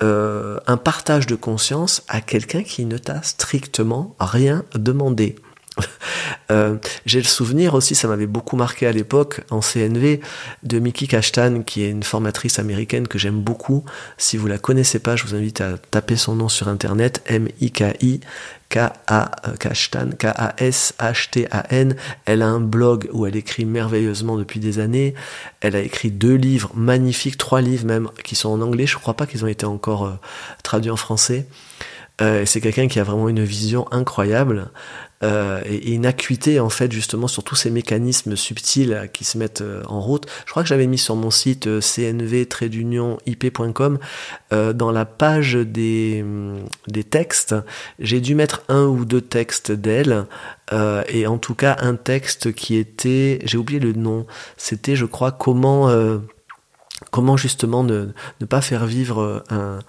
euh, 0.04 0.60
un 0.68 0.75
partage 0.75 1.28
de 1.28 1.36
conscience 1.36 2.04
à 2.10 2.19
quelqu'un 2.19 2.63
qui 2.63 2.86
ne 2.86 2.98
t'a 2.98 3.24
strictement 3.24 4.16
rien 4.19 4.66
demandé. 4.74 5.38
Euh, 6.51 6.75
j'ai 7.07 7.19
le 7.19 7.25
souvenir 7.25 7.74
aussi, 7.74 7.95
ça 7.95 8.07
m'avait 8.07 8.27
beaucoup 8.27 8.56
marqué 8.56 8.86
à 8.86 8.92
l'époque 8.92 9.42
en 9.50 9.62
CNV, 9.62 10.19
de 10.62 10.80
Mickey 10.80 11.07
Kashtan, 11.07 11.63
qui 11.63 11.81
est 11.81 11.89
une 11.89 12.04
formatrice 12.04 12.60
américaine 12.60 13.07
que 13.07 13.18
j'aime 13.18 13.42
beaucoup. 13.42 13.83
Si 14.19 14.38
vous 14.38 14.45
la 14.45 14.60
connaissez 14.60 15.00
pas, 15.00 15.16
je 15.16 15.24
vous 15.24 15.33
invite 15.33 15.62
à 15.62 15.80
taper 15.80 16.16
son 16.16 16.36
nom 16.36 16.48
sur 16.48 16.68
internet, 16.68 17.24
M-I-K-I. 17.25 18.19
K-A 18.69 19.31
Kashtan, 19.60 20.10
K-A-S-H-T-A-N. 20.18 21.95
Elle 22.25 22.42
a 22.42 22.48
un 22.48 22.60
blog 22.60 23.10
où 23.13 23.25
elle 23.25 23.36
écrit 23.36 23.66
merveilleusement 23.66 24.38
depuis 24.38 24.60
des 24.60 24.80
années. 24.80 25.13
Elle 25.62 25.75
a 25.75 25.81
écrit 25.81 26.12
deux 26.12 26.36
livres 26.36 26.71
magnifiques, 26.75 27.38
trois 27.38 27.62
livres 27.62 27.86
même, 27.86 28.10
qui 28.24 28.36
sont 28.36 28.50
en 28.50 28.62
anglais. 28.62 28.88
Je 28.88 28.98
crois 28.98 29.13
pas 29.13 29.28
qu'ils 29.28 29.45
ont 29.45 29.48
été 29.48 29.66
encore 29.66 30.06
euh, 30.06 30.13
traduits 30.63 30.92
en 30.92 30.98
français. 30.98 31.48
Euh, 32.21 32.45
c'est 32.45 32.62
quelqu'un 32.62 32.88
qui 32.88 33.00
a 33.00 33.03
vraiment 33.03 33.27
une 33.29 33.44
vision 33.44 33.91
incroyable 33.91 34.69
euh, 35.23 35.62
et, 35.65 35.94
une 35.94 36.06
acuité 36.06 36.59
en 36.59 36.69
fait 36.69 36.91
justement 36.91 37.27
sur 37.27 37.44
tous 37.44 37.56
ces 37.56 37.71
mécanismes 37.71 38.35
subtils 38.35 39.09
qui 39.13 39.23
se 39.23 39.37
mettent 39.37 39.61
euh, 39.61 39.81
en 39.87 40.01
route. 40.01 40.28
Je 40.45 40.51
crois 40.51 40.61
que 40.63 40.69
j'avais 40.69 40.87
mis 40.87 40.97
sur 40.97 41.16
mon 41.16 41.31
site 41.31 41.68
euh, 41.68 41.80
cnv-ip.com 41.80 42.49
euh, 44.54 44.73
dans 44.73 44.92
la 44.92 45.06
page 45.06 45.54
des, 45.54 46.21
mm, 46.23 46.66
des 46.87 47.06
textes, 47.06 47.56
j'ai 47.99 48.19
dû 48.19 48.35
mettre 48.35 48.63
un 48.68 48.83
ou 48.85 49.06
deux 49.06 49.21
textes 49.21 49.71
d'elle 49.71 50.25
et 51.07 51.28
en 51.28 51.37
tout 51.37 51.54
cas 51.54 51.78
un 51.80 51.94
texte 51.95 52.51
qui 52.54 52.75
était, 52.75 53.37
j'ai 53.45 53.57
oublié 53.57 53.80
le 53.80 53.94
nom, 53.94 54.25
c'était 54.57 54.95
je 54.95 55.06
crois 55.06 55.31
comment 55.31 55.92
comment 57.11 57.37
justement 57.37 57.83
ne, 57.83 58.07
pas 58.49 58.61
faire 58.61 58.87
vivre 58.87 59.44
un, 59.51 59.80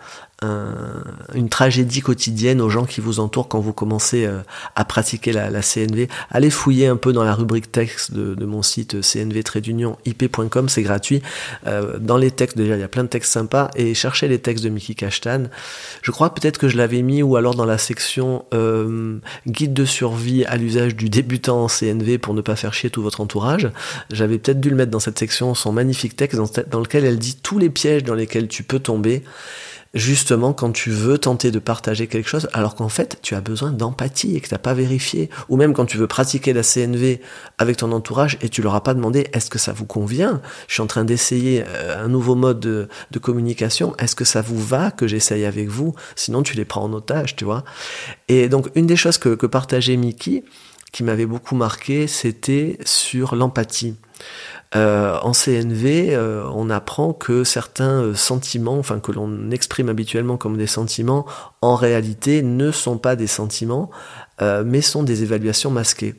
une 0.42 1.48
tragédie 1.48 2.02
quotidienne 2.02 2.60
aux 2.60 2.68
gens 2.68 2.84
qui 2.84 3.00
vous 3.00 3.20
entourent 3.20 3.48
quand 3.48 3.60
vous 3.60 3.72
commencez 3.72 4.26
euh, 4.26 4.40
à 4.74 4.84
pratiquer 4.84 5.32
la, 5.32 5.62
CNV. 5.62 6.08
Allez 6.30 6.50
fouiller 6.50 6.88
un 6.88 6.96
peu 6.96 7.14
dans 7.14 7.24
la 7.24 7.34
rubrique 7.34 7.72
texte 7.72 8.12
de, 8.12 8.44
mon 8.44 8.62
site 8.62 9.00
cnv 9.00 9.40
ip.com, 10.04 10.68
c'est 10.68 10.82
gratuit. 10.82 11.22
Euh, 11.66 11.98
dans 11.98 12.18
les 12.18 12.30
textes, 12.30 12.56
déjà, 12.56 12.76
il 12.76 12.80
y 12.80 12.84
a 12.84 12.88
plein 12.88 13.04
de 13.04 13.08
textes 13.08 13.32
sympas 13.32 13.70
et 13.76 13.94
cherchez 13.94 14.28
les 14.28 14.38
textes 14.38 14.62
de 14.62 14.68
Mickey 14.68 14.94
Kashtan. 14.94 15.44
Je 16.02 16.10
crois 16.10 16.34
peut-être 16.34 16.58
que 16.58 16.68
je 16.68 16.76
l'avais 16.76 17.00
mis 17.00 17.22
ou 17.22 17.36
alors 17.36 17.54
dans 17.54 17.64
la 17.64 17.78
section 17.78 18.44
euh, 18.52 19.18
guide 19.46 19.72
de 19.72 19.86
survie 19.86 20.44
à 20.44 20.56
l'usage 20.56 20.96
du 20.96 21.08
débutant 21.08 21.64
en 21.64 21.68
CNV 21.68 22.18
pour 22.18 22.34
ne 22.34 22.42
pas 22.42 22.56
faire 22.56 22.74
chier 22.74 22.90
tout 22.90 23.02
votre 23.02 23.22
entourage. 23.22 23.70
J'avais 24.12 24.38
peut-être 24.38 24.60
dû 24.60 24.68
le 24.68 24.76
mettre 24.76 24.90
dans 24.90 25.00
cette 25.00 25.18
section, 25.18 25.54
son 25.54 25.72
magnifique 25.72 26.14
texte 26.14 26.38
dans 26.68 26.80
lequel 26.80 27.06
elle 27.06 27.18
dit 27.18 27.36
tous 27.42 27.58
les 27.58 27.70
pièges 27.70 28.04
dans 28.04 28.14
lesquels 28.14 28.48
tu 28.48 28.62
peux 28.62 28.80
tomber 28.80 29.22
justement 29.96 30.52
quand 30.52 30.70
tu 30.70 30.90
veux 30.90 31.18
tenter 31.18 31.50
de 31.50 31.58
partager 31.58 32.06
quelque 32.06 32.28
chose 32.28 32.48
alors 32.52 32.74
qu'en 32.74 32.88
fait 32.88 33.18
tu 33.22 33.34
as 33.34 33.40
besoin 33.40 33.72
d'empathie 33.72 34.36
et 34.36 34.40
que 34.40 34.48
tu 34.48 34.54
n'as 34.54 34.58
pas 34.58 34.74
vérifié. 34.74 35.30
Ou 35.48 35.56
même 35.56 35.72
quand 35.72 35.86
tu 35.86 35.96
veux 35.96 36.06
pratiquer 36.06 36.52
la 36.52 36.62
CNV 36.62 37.20
avec 37.58 37.78
ton 37.78 37.90
entourage 37.92 38.38
et 38.42 38.48
tu 38.48 38.62
leur 38.62 38.74
as 38.74 38.82
pas 38.82 38.94
demandé 38.94 39.26
est-ce 39.32 39.50
que 39.50 39.58
ça 39.58 39.72
vous 39.72 39.86
convient? 39.86 40.40
Je 40.68 40.74
suis 40.74 40.82
en 40.82 40.86
train 40.86 41.04
d'essayer 41.04 41.64
euh, 41.66 42.04
un 42.04 42.08
nouveau 42.08 42.34
mode 42.34 42.60
de, 42.60 42.88
communication. 43.20 43.96
Est-ce 43.98 44.14
que 44.14 44.26
ça 44.26 44.42
vous 44.42 44.62
va 44.62 44.90
que 44.90 45.06
j'essaye 45.06 45.46
avec 45.46 45.68
vous? 45.68 45.94
Sinon 46.14 46.42
tu 46.42 46.54
les 46.54 46.66
prends 46.66 46.84
en 46.84 46.92
otage 46.92 47.34
tu 47.34 47.44
vois? 47.44 47.64
Et 48.28 48.48
donc 48.48 48.70
une 48.74 48.86
des 48.86 48.96
choses 48.96 49.18
que, 49.18 49.34
que 49.34 49.46
partageait 49.46 49.96
Mickey 49.96 50.44
qui 50.96 51.04
m'avait 51.04 51.26
beaucoup 51.26 51.56
marqué 51.56 52.06
c'était 52.06 52.78
sur 52.86 53.36
l'empathie 53.36 53.96
euh, 54.74 55.18
en 55.20 55.32
CNV, 55.32 56.14
euh, 56.14 56.48
on 56.54 56.70
apprend 56.70 57.12
que 57.12 57.44
certains 57.44 58.02
euh, 58.02 58.14
sentiments, 58.14 58.78
enfin 58.78 58.98
que 58.98 59.12
l'on 59.12 59.50
exprime 59.50 59.90
habituellement 59.90 60.38
comme 60.38 60.56
des 60.56 60.66
sentiments, 60.66 61.26
en 61.60 61.74
réalité 61.74 62.42
ne 62.42 62.70
sont 62.70 62.96
pas 62.96 63.14
des 63.14 63.26
sentiments, 63.26 63.90
mais 64.40 64.80
sont 64.80 65.02
des 65.02 65.22
évaluations 65.22 65.70
masquées. 65.70 66.14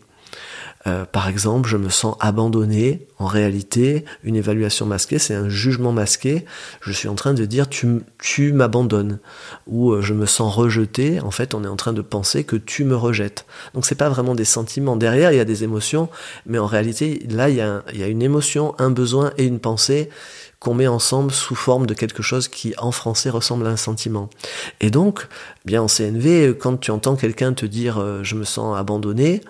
Euh, 0.87 1.05
par 1.05 1.27
exemple, 1.27 1.67
je 1.67 1.77
me 1.77 1.89
sens 1.89 2.15
abandonné. 2.19 3.07
En 3.19 3.25
réalité, 3.25 4.05
une 4.23 4.35
évaluation 4.35 4.85
masquée, 4.85 5.19
c'est 5.19 5.33
un 5.33 5.49
jugement 5.49 5.91
masqué. 5.91 6.45
Je 6.81 6.91
suis 6.91 7.07
en 7.07 7.15
train 7.15 7.33
de 7.33 7.45
dire 7.45 7.67
tu, 7.67 8.53
m'abandonnes. 8.53 9.19
Ou 9.67 9.91
euh, 9.91 10.01
je 10.01 10.13
me 10.13 10.25
sens 10.25 10.55
rejeté. 10.55 11.19
En 11.19 11.31
fait, 11.31 11.53
on 11.53 11.63
est 11.63 11.67
en 11.67 11.75
train 11.75 11.93
de 11.93 12.01
penser 12.01 12.43
que 12.43 12.55
tu 12.55 12.83
me 12.83 12.95
rejettes. 12.95 13.45
Donc 13.73 13.85
c'est 13.85 13.95
pas 13.95 14.09
vraiment 14.09 14.35
des 14.35 14.45
sentiments. 14.45 14.95
Derrière, 14.95 15.31
il 15.31 15.37
y 15.37 15.41
a 15.41 15.45
des 15.45 15.63
émotions, 15.63 16.09
mais 16.45 16.59
en 16.59 16.67
réalité, 16.67 17.25
là, 17.29 17.49
il 17.49 17.55
y 17.55 17.61
a, 17.61 17.83
il 17.91 17.99
y 17.99 18.03
a 18.03 18.07
une 18.07 18.21
émotion, 18.21 18.75
un 18.77 18.91
besoin 18.91 19.31
et 19.37 19.45
une 19.45 19.59
pensée 19.59 20.09
qu'on 20.59 20.73
met 20.73 20.87
ensemble 20.87 21.31
sous 21.31 21.55
forme 21.55 21.85
de 21.85 21.93
quelque 21.93 22.23
chose 22.23 22.47
qui 22.47 22.73
en 22.77 22.91
français 22.91 23.29
ressemble 23.29 23.67
à 23.67 23.69
un 23.69 23.77
sentiment. 23.77 24.29
Et 24.79 24.89
donc, 24.89 25.27
bien 25.65 25.83
en 25.83 25.87
CNV, 25.87 26.55
quand 26.57 26.77
tu 26.77 26.91
entends 26.91 27.15
quelqu'un 27.15 27.53
te 27.53 27.65
dire 27.65 27.99
euh, 27.99 28.23
je 28.23 28.35
me 28.35 28.43
sens 28.43 28.75
abandonné, 28.75 29.41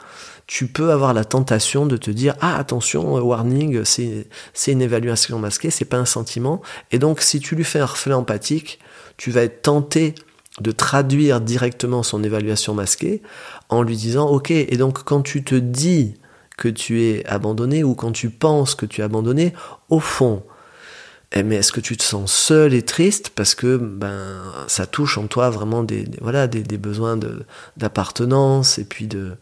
tu 0.47 0.67
peux 0.67 0.91
avoir 0.91 1.13
la 1.13 1.25
tentation 1.25 1.85
de 1.85 1.97
te 1.97 2.09
dire 2.09 2.35
ah 2.39 2.57
attention 2.57 3.17
euh, 3.17 3.21
warning 3.21 3.83
c'est 3.83 4.27
c'est 4.53 4.71
une 4.71 4.81
évaluation 4.81 5.37
masquée 5.39 5.69
c'est 5.69 5.85
pas 5.85 5.97
un 5.97 6.05
sentiment. 6.05 6.61
Et 6.91 6.99
donc 6.99 7.21
si 7.21 7.39
tu 7.39 7.55
lui 7.55 7.65
fais 7.65 7.79
un 7.79 7.85
reflet 7.85 8.13
empathique 8.13 8.79
tu 9.17 9.31
vas 9.31 9.43
être 9.43 9.61
tenté 9.61 10.15
de 10.61 10.71
traduire 10.71 11.41
directement 11.41 12.01
son 12.01 12.23
évaluation 12.23 12.73
masquée 12.73 13.21
en 13.69 13.83
lui 13.83 13.97
disant 13.97 14.27
ok 14.27 14.51
et 14.51 14.77
donc 14.77 15.03
quand 15.03 15.21
tu 15.21 15.43
te 15.43 15.55
dis 15.55 16.15
que 16.57 16.69
tu 16.69 17.03
es 17.03 17.25
abandonné 17.27 17.83
ou 17.83 17.93
quand 17.93 18.11
tu 18.11 18.29
penses 18.29 18.73
que 18.73 18.85
tu 18.85 19.01
es 19.01 19.03
abandonné 19.03 19.53
au 19.89 19.99
fond 19.99 20.43
eh, 21.33 21.43
mais 21.43 21.57
est-ce 21.57 21.73
que 21.73 21.81
tu 21.81 21.97
te 21.97 22.03
sens 22.03 22.31
seul 22.31 22.73
et 22.73 22.83
triste 22.83 23.31
parce 23.35 23.53
que 23.53 23.75
ben 23.75 24.41
ça 24.67 24.85
touche 24.87 25.17
en 25.17 25.27
toi 25.27 25.49
vraiment 25.49 25.83
des, 25.83 26.07
voilà 26.21 26.47
des, 26.47 26.77
besoins 26.77 27.19
d'appartenance 27.75 28.79
et 28.79 28.85
puis 28.85 29.07
de 29.07 29.33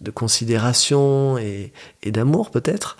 de 0.00 0.10
considération 0.10 1.38
et, 1.38 1.72
d'amour 2.04 2.50
peut-être. 2.50 2.96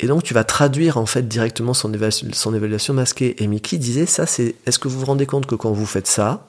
Et 0.00 0.06
donc 0.06 0.22
tu 0.22 0.34
vas 0.34 0.44
traduire 0.44 0.98
en 0.98 1.06
fait 1.06 1.28
directement 1.28 1.74
son 1.74 1.92
évaluation, 1.94 2.28
son 2.32 2.54
évaluation 2.54 2.94
masquée. 2.94 3.42
Et 3.42 3.46
Mickey 3.46 3.78
disait 3.78 4.06
ça 4.06 4.26
c'est 4.26 4.56
est-ce 4.66 4.78
que 4.78 4.88
vous 4.88 5.00
vous 5.00 5.06
rendez 5.06 5.26
compte 5.26 5.46
que 5.46 5.54
quand 5.54 5.72
vous 5.72 5.86
faites 5.86 6.08
ça 6.08 6.46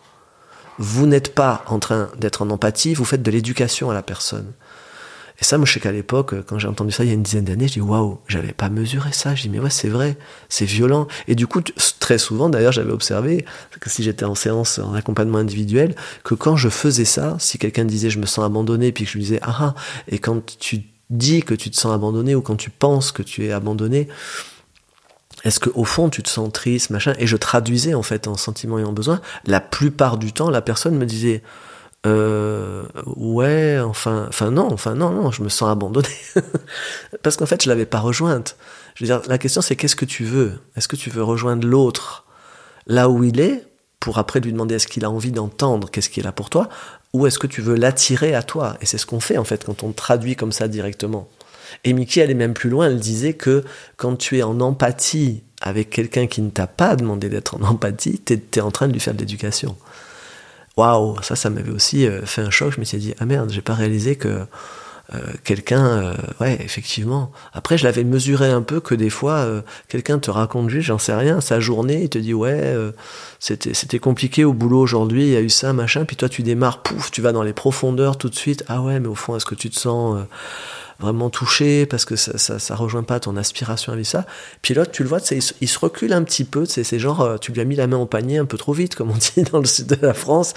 vous 0.78 1.06
n'êtes 1.06 1.34
pas 1.34 1.64
en 1.68 1.80
train 1.80 2.10
d'être 2.18 2.42
en 2.42 2.50
empathie 2.50 2.94
vous 2.96 3.06
faites 3.06 3.22
de 3.22 3.32
l'éducation 3.32 3.90
à 3.92 3.94
la 3.94 4.02
personne? 4.02 4.52
Et 5.40 5.44
ça, 5.44 5.58
moi, 5.58 5.66
je 5.66 5.74
sais 5.74 5.80
qu'à 5.82 5.92
l'époque, 5.92 6.34
quand 6.46 6.60
j'ai 6.60 6.68
entendu 6.68 6.92
ça 6.92 7.04
il 7.04 7.08
y 7.08 7.12
a 7.12 7.14
une 7.14 7.24
dizaine 7.24 7.44
d'années, 7.44 7.68
je 7.68 7.74
dis 7.74 7.82
waouh, 7.82 8.20
j'avais 8.28 8.54
pas 8.54 8.70
mesuré 8.70 9.12
ça. 9.12 9.36
Je 9.36 9.44
dis 9.44 9.50
mais 9.50 9.60
ouais, 9.60 9.70
c'est 9.70 9.90
vrai, 9.90 10.18
c'est 10.48 10.66
violent. 10.66 11.08
Et 11.28 11.36
du 11.36 11.46
coup, 11.46 11.62
très 12.00 12.18
souvent, 12.18 12.50
d'ailleurs, 12.50 12.72
j'avais 12.72 12.94
observé 12.94 13.46
que 13.80 13.90
si 13.90 14.02
j'étais 14.02 14.24
en 14.24 14.36
séance 14.36 14.80
en 14.80 14.94
accompagnement 14.94 15.40
individuel, 15.40 15.96
que 16.24 16.36
quand 16.36 16.56
je 16.56 16.70
faisais 16.70 17.06
ça, 17.06 17.36
si 17.40 17.58
quelqu'un 17.58 17.84
disait 17.84 18.10
je 18.10 18.20
me 18.20 18.26
sens 18.26 18.46
abandonné, 18.46 18.94
puis 18.94 19.04
que 19.04 19.10
je 19.10 19.18
lui 19.18 19.24
disais 19.24 19.40
ah 19.42 19.58
ah, 19.60 19.76
et 20.08 20.20
quand 20.20 20.58
tu 20.58 20.84
dis 21.10 21.44
que 21.44 21.54
tu 21.54 21.70
te 21.70 21.76
sens 21.76 21.94
abandonné 21.94 22.34
ou 22.34 22.42
quand 22.42 22.56
tu 22.56 22.70
penses 22.70 23.12
que 23.12 23.22
tu 23.22 23.46
es 23.46 23.52
abandonné, 23.52 24.08
est-ce 25.44 25.60
que 25.60 25.70
au 25.76 25.84
fond 25.84 26.10
tu 26.10 26.24
te 26.24 26.30
sens 26.30 26.50
triste, 26.54 26.92
machin? 26.92 27.14
Et 27.20 27.28
je 27.28 27.36
traduisais 27.36 27.94
en 27.94 28.04
fait 28.04 28.28
en 28.28 28.36
sentiment 28.36 28.80
et 28.80 28.86
en 28.86 28.94
besoin. 28.94 29.20
La 29.46 29.60
plupart 29.60 30.18
du 30.18 30.32
temps, 30.32 30.50
la 30.50 30.62
personne 30.62 30.96
me 30.96 31.06
disait 31.06 31.44
euh, 32.06 32.84
ouais, 33.16 33.80
enfin, 33.80 34.26
enfin 34.28 34.52
non, 34.52 34.72
enfin 34.72 34.96
non, 34.96 35.12
non, 35.12 35.32
je 35.32 35.42
me 35.42 35.50
sens 35.50 35.70
abandonné. 35.70 36.08
Parce 37.24 37.38
qu'en 37.38 37.46
fait 37.46 37.64
je 37.64 37.70
l'avais 37.70 37.86
pas 37.86 38.00
rejointe. 38.00 38.58
Je 38.96 39.04
veux 39.04 39.08
dire, 39.08 39.22
la 39.28 39.38
question 39.38 39.62
c'est 39.62 39.76
qu'est-ce 39.76 39.96
que 39.96 40.06
tu 40.06 40.24
veux? 40.24 40.60
Est-ce 40.76 40.88
que 40.88 40.96
tu 40.96 41.10
veux 41.10 41.24
rejoindre 41.24 41.68
l'autre 41.68 42.26
là 42.88 43.10
où 43.10 43.24
il 43.24 43.40
est 43.40 43.66
pour 44.00 44.20
après 44.20 44.40
lui 44.40 44.52
demander 44.52 44.76
est-ce 44.76 44.88
qu'il 44.88 45.04
a 45.04 45.10
envie 45.10 45.32
d'entendre 45.32 45.90
qu'est-ce 45.90 46.10
qui 46.10 46.20
est 46.20 46.24
là 46.24 46.32
pour 46.32 46.50
toi? 46.50 46.70
Ou 47.14 47.26
est-ce 47.26 47.40
que 47.40 47.48
tu 47.48 47.62
veux 47.62 47.76
l'attirer 47.76 48.36
à 48.36 48.44
toi? 48.44 48.78
Et 48.82 48.86
c'est 48.86 49.00
ce 49.00 49.06
qu'on 49.06 49.20
fait 49.20 49.38
en 49.38 49.44
fait 49.44 49.64
quand 49.64 49.84
on 49.84 49.92
traduit 49.92 50.36
comme 50.36 50.52
ça 50.52 50.68
directement. 50.68 51.28
Et 51.84 51.94
Mickey 51.94 52.22
est 52.22 52.34
même 52.36 52.54
plus 52.54 52.70
loin, 52.70 52.88
elle 52.88 53.00
disait 53.00 53.34
que 53.34 53.64
quand 53.98 54.16
tu 54.16 54.38
es 54.38 54.44
en 54.44 54.60
empathie 54.60 55.44
avec 55.62 55.90
quelqu'un 55.90 56.28
qui 56.28 56.42
ne 56.42 56.52
t'a 56.52 56.68
pas 56.68 56.96
demandé 56.96 57.30
d'être 57.30 57.56
en 57.56 57.64
empathie, 57.64 58.22
tu 58.24 58.40
es 58.54 58.62
en 58.62 58.70
train 58.70 58.88
de 58.88 58.94
lui 58.94 59.00
faire 59.00 59.16
de 59.16 59.20
l'éducation 59.20 59.76
waouh, 60.78 61.22
ça, 61.22 61.36
ça 61.36 61.50
m'avait 61.50 61.72
aussi 61.72 62.06
euh, 62.06 62.26
fait 62.26 62.42
un 62.42 62.50
choc. 62.50 62.74
Je 62.74 62.80
me 62.80 62.86
suis 62.86 62.98
dit, 62.98 63.14
ah 63.20 63.26
merde, 63.26 63.52
j'ai 63.52 63.62
pas 63.62 63.74
réalisé 63.74 64.16
que 64.16 64.46
euh, 65.14 65.20
quelqu'un, 65.44 65.86
euh, 65.86 66.14
ouais, 66.42 66.58
effectivement. 66.64 67.32
Après, 67.54 67.78
je 67.78 67.84
l'avais 67.84 68.04
mesuré 68.04 68.50
un 68.50 68.62
peu 68.62 68.80
que 68.80 68.96
des 68.96 69.10
fois, 69.10 69.48
quelqu'un 69.88 70.20
te 70.20 70.32
raconte 70.32 70.70
juste, 70.70 70.88
j'en 70.88 70.98
sais 70.98 71.14
rien, 71.14 71.42
sa 71.42 71.60
journée, 71.60 72.04
il 72.04 72.10
te 72.10 72.18
dit, 72.18 72.34
ouais, 72.34 72.76
c'était 73.40 73.74
c'était 73.74 74.00
compliqué 74.00 74.44
au 74.44 74.54
boulot 74.54 74.80
aujourd'hui, 74.80 75.24
il 75.24 75.30
y 75.30 75.36
a 75.36 75.42
eu 75.42 75.50
ça, 75.50 75.74
machin. 75.74 76.06
Puis 76.06 76.16
toi, 76.16 76.28
tu 76.28 76.42
démarres, 76.42 76.82
pouf, 76.82 77.12
tu 77.12 77.22
vas 77.22 77.32
dans 77.32 77.44
les 77.44 77.54
profondeurs 77.54 78.18
tout 78.18 78.30
de 78.30 78.36
suite. 78.36 78.64
Ah 78.68 78.82
ouais, 78.82 79.00
mais 79.00 79.08
au 79.08 79.16
fond, 79.16 79.36
est-ce 79.36 79.46
que 79.46 79.56
tu 79.56 79.70
te 79.70 79.78
sens 79.80 80.18
vraiment 81.00 81.30
touché 81.30 81.86
parce 81.86 82.06
que 82.06 82.16
ça, 82.16 82.38
ça, 82.38 82.60
ça, 82.60 82.76
rejoint 82.76 83.04
pas 83.04 83.20
ton 83.20 83.36
aspiration 83.38 83.94
avec 83.94 84.06
ça. 84.06 84.26
Puis 84.62 84.74
l'autre, 84.74 84.92
tu 84.92 85.04
le 85.04 85.10
vois, 85.10 85.20
il, 85.32 85.42
il, 85.62 85.68
se 85.68 85.80
recule 85.80 86.14
un 86.14 86.24
petit 86.24 86.44
peu, 86.44 86.66
c'est 86.66 87.00
genre, 87.00 87.22
euh, 87.22 87.38
tu 87.38 87.52
lui 87.52 87.62
as 87.62 87.66
mis 87.66 87.76
la 87.76 87.88
main 87.88 87.98
au 87.98 88.06
panier 88.06 88.38
un 88.38 88.46
peu 88.46 88.58
trop 88.58 88.74
vite, 88.74 88.96
comme 88.96 89.12
on 89.12 89.18
dit 89.18 89.44
dans 89.52 89.60
le 89.60 89.66
sud 89.66 89.88
de 89.88 89.98
la 90.06 90.14
France. 90.14 90.54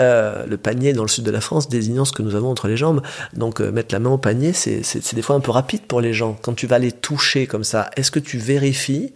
Euh, 0.00 0.46
le 0.46 0.56
panier 0.56 0.92
dans 0.92 1.02
le 1.02 1.08
sud 1.08 1.24
de 1.24 1.30
la 1.32 1.40
France 1.40 1.68
désignant 1.68 2.04
ce 2.04 2.12
que 2.12 2.22
nous 2.22 2.36
avons 2.36 2.50
entre 2.50 2.68
les 2.68 2.76
jambes. 2.76 3.02
Donc 3.34 3.60
euh, 3.60 3.72
mettre 3.72 3.92
la 3.92 3.98
main 3.98 4.10
au 4.10 4.18
panier, 4.18 4.52
c'est 4.52 5.14
des 5.14 5.22
fois 5.22 5.34
un 5.34 5.40
peu 5.40 5.50
rapide 5.50 5.82
pour 5.88 6.00
les 6.00 6.12
gens. 6.12 6.38
Quand 6.40 6.54
tu 6.54 6.68
vas 6.68 6.78
les 6.78 6.92
toucher 6.92 7.48
comme 7.48 7.64
ça, 7.64 7.90
est-ce 7.96 8.12
que 8.12 8.20
tu 8.20 8.38
vérifies, 8.38 9.12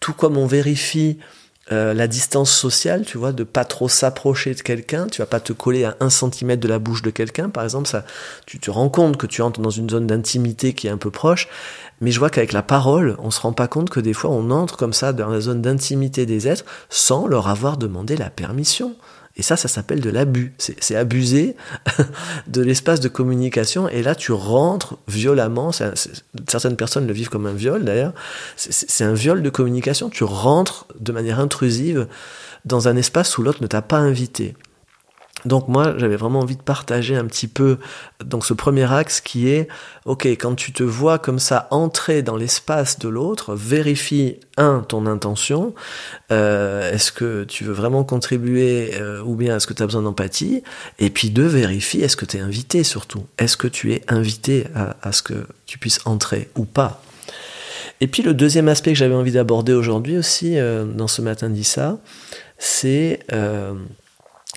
tout 0.00 0.14
comme 0.14 0.38
on 0.38 0.46
vérifie 0.46 1.18
euh, 1.72 1.94
la 1.94 2.06
distance 2.08 2.50
sociale, 2.50 3.04
tu 3.06 3.16
vois, 3.16 3.32
de 3.32 3.42
pas 3.42 3.64
trop 3.64 3.88
s'approcher 3.88 4.54
de 4.54 4.60
quelqu'un, 4.60 5.06
tu 5.06 5.22
vas 5.22 5.26
pas 5.26 5.40
te 5.40 5.54
coller 5.54 5.84
à 5.84 5.96
un 6.00 6.10
centimètre 6.10 6.60
de 6.60 6.68
la 6.68 6.78
bouche 6.78 7.00
de 7.00 7.10
quelqu'un, 7.10 7.48
par 7.48 7.64
exemple, 7.64 7.88
ça, 7.88 8.04
tu 8.44 8.58
te 8.58 8.70
rends 8.70 8.90
compte 8.90 9.16
que 9.16 9.26
tu 9.26 9.40
entres 9.40 9.60
dans 9.60 9.70
une 9.70 9.88
zone 9.88 10.06
d'intimité 10.06 10.74
qui 10.74 10.88
est 10.88 10.90
un 10.90 10.98
peu 10.98 11.10
proche, 11.10 11.48
mais 12.02 12.10
je 12.10 12.18
vois 12.18 12.28
qu'avec 12.28 12.52
la 12.52 12.62
parole, 12.62 13.16
on 13.18 13.30
se 13.30 13.40
rend 13.40 13.52
pas 13.52 13.66
compte 13.66 13.88
que 13.88 14.00
des 14.00 14.12
fois 14.12 14.30
on 14.30 14.50
entre 14.50 14.76
comme 14.76 14.92
ça 14.92 15.14
dans 15.14 15.30
la 15.30 15.40
zone 15.40 15.62
d'intimité 15.62 16.26
des 16.26 16.48
êtres 16.48 16.64
sans 16.90 17.26
leur 17.26 17.48
avoir 17.48 17.78
demandé 17.78 18.16
la 18.16 18.28
permission. 18.30 18.94
Et 19.36 19.42
ça, 19.42 19.56
ça 19.56 19.66
s'appelle 19.66 20.00
de 20.00 20.10
l'abus. 20.10 20.54
C'est 20.58 20.94
abuser 20.94 21.56
de 22.46 22.62
l'espace 22.62 23.00
de 23.00 23.08
communication. 23.08 23.88
Et 23.88 24.02
là, 24.02 24.14
tu 24.14 24.32
rentres 24.32 24.96
violemment. 25.08 25.72
certaines 25.72 26.76
personnes 26.76 27.06
le 27.06 27.12
vivent 27.12 27.30
comme 27.30 27.46
un 27.46 27.52
viol, 27.52 27.84
d'ailleurs. 27.84 28.12
C'est 28.56 29.04
un 29.04 29.14
viol 29.14 29.42
de 29.42 29.50
communication. 29.50 30.08
Tu 30.08 30.22
rentres 30.22 30.86
de 31.00 31.10
manière 31.10 31.40
intrusive 31.40 32.06
dans 32.64 32.86
un 32.86 32.96
espace 32.96 33.36
où 33.36 33.42
l'autre 33.42 33.60
ne 33.60 33.66
t'a 33.66 33.82
pas 33.82 33.98
invité. 33.98 34.54
Donc 35.44 35.68
moi, 35.68 35.94
j'avais 35.98 36.16
vraiment 36.16 36.40
envie 36.40 36.56
de 36.56 36.62
partager 36.62 37.16
un 37.16 37.26
petit 37.26 37.48
peu 37.48 37.78
donc 38.24 38.46
ce 38.46 38.54
premier 38.54 38.90
axe 38.90 39.20
qui 39.20 39.48
est 39.48 39.68
OK, 40.06 40.26
quand 40.26 40.54
tu 40.54 40.72
te 40.72 40.82
vois 40.82 41.18
comme 41.18 41.38
ça 41.38 41.68
entrer 41.70 42.22
dans 42.22 42.36
l'espace 42.36 42.98
de 42.98 43.08
l'autre, 43.08 43.54
vérifie 43.54 44.38
un 44.56 44.80
ton 44.80 45.06
intention, 45.06 45.74
euh, 46.32 46.90
est-ce 46.92 47.12
que 47.12 47.44
tu 47.44 47.64
veux 47.64 47.72
vraiment 47.72 48.04
contribuer 48.04 48.92
euh, 48.94 49.22
ou 49.22 49.34
bien 49.34 49.56
est-ce 49.56 49.66
que 49.66 49.74
tu 49.74 49.82
as 49.82 49.86
besoin 49.86 50.02
d'empathie 50.02 50.62
et 50.98 51.10
puis 51.10 51.30
deux, 51.30 51.46
vérifie 51.46 52.00
est-ce 52.00 52.16
que 52.16 52.24
tu 52.24 52.38
es 52.38 52.40
invité 52.40 52.84
surtout, 52.84 53.26
est-ce 53.38 53.56
que 53.56 53.68
tu 53.68 53.92
es 53.92 54.02
invité 54.08 54.66
à, 54.74 55.12
ce 55.12 55.22
que 55.22 55.46
tu 55.66 55.78
puisses 55.78 56.00
entrer 56.04 56.48
ou 56.56 56.64
pas. 56.64 57.02
Et 58.00 58.06
puis 58.06 58.22
le 58.22 58.34
deuxième 58.34 58.68
aspect 58.68 58.92
que 58.92 58.98
j'avais 58.98 59.14
envie 59.14 59.32
d'aborder 59.32 59.72
aujourd'hui 59.72 60.16
aussi 60.16 60.58
euh, 60.58 60.84
dans 60.84 61.08
ce 61.08 61.22
matin 61.22 61.48
dit 61.48 61.64
ça, 61.64 61.98
c'est 62.58 63.20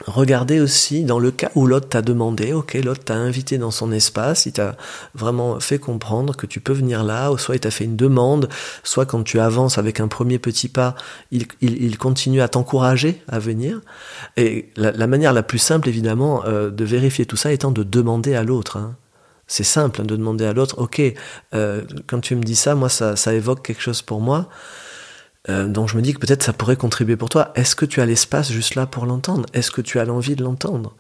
Regardez 0.06 0.60
aussi 0.60 1.04
dans 1.04 1.18
le 1.18 1.32
cas 1.32 1.50
où 1.56 1.66
l'autre 1.66 1.90
t'a 1.90 2.04
demandé, 2.04 2.54
ok, 2.54 2.76
l'autre 2.76 3.04
t'a 3.04 3.16
invité 3.16 3.58
dans 3.58 3.72
son 3.72 3.92
espace, 3.92 4.46
il 4.46 4.52
t'a 4.52 4.78
vraiment 5.16 5.60
fait 5.60 5.80
comprendre 5.80 6.36
que 6.36 6.46
tu 6.46 6.60
peux 6.60 6.74
venir 6.74 7.04
là, 7.04 7.32
ou 7.32 7.38
soit 7.40 7.56
il 7.56 7.60
t'a 7.60 7.72
fait 7.72 7.86
une 7.86 7.96
demande, 7.96 8.48
soit 8.84 9.08
quand 9.08 9.24
tu 9.24 9.40
avances 9.40 9.80
avec 9.80 10.00
un 10.00 10.08
premier 10.08 10.38
petit 10.38 10.68
pas, 10.68 10.94
il, 11.32 11.98
continue 11.98 12.42
à 12.42 12.48
t'encourager 12.48 13.24
à 13.28 13.40
venir. 13.40 13.82
Et 14.38 14.70
la, 14.76 15.08
manière 15.08 15.34
la 15.34 15.44
plus 15.44 15.58
simple, 15.58 15.90
évidemment, 15.90 16.44
euh, 16.46 16.70
de 16.70 16.86
vérifier 16.86 17.26
tout 17.26 17.38
ça 17.38 17.52
étant 17.52 17.72
de 17.72 17.82
demander 17.82 18.36
à 18.36 18.44
l'autre. 18.44 18.78
Hein. 18.78 18.96
C'est 19.48 19.64
simple 19.64 20.02
hein, 20.02 20.06
de 20.06 20.16
demander 20.16 20.46
à 20.46 20.54
l'autre, 20.54 20.78
ok, 20.78 21.02
euh, 21.56 21.82
quand 22.06 22.20
tu 22.20 22.36
me 22.36 22.44
dis 22.44 22.56
ça, 22.56 22.76
moi, 22.76 22.90
ça 22.90 23.34
évoque 23.34 23.66
quelque 23.66 23.82
chose 23.82 24.04
pour 24.04 24.22
moi. 24.22 24.48
Euh, 25.50 25.68
donc 25.68 25.90
je 25.90 25.96
me 25.96 26.02
dis 26.02 26.14
que 26.14 26.20
peut-être 26.20 26.44
ça 26.44 26.54
pourrait 26.54 26.76
contribuer 26.76 27.16
pour 27.16 27.30
toi. 27.30 27.52
Est-ce 27.56 27.76
que 27.76 27.86
tu 27.86 28.02
as 28.02 28.06
l'espace 28.06 28.52
juste 28.52 28.76
là 28.76 28.86
pour 28.86 29.06
l'entendre? 29.06 29.46
Est-ce 29.54 29.72
que 29.72 29.82
tu 29.82 30.00
as 30.00 30.06
l'envie 30.06 30.36
de 30.36 30.44
l'entendre? 30.44 30.96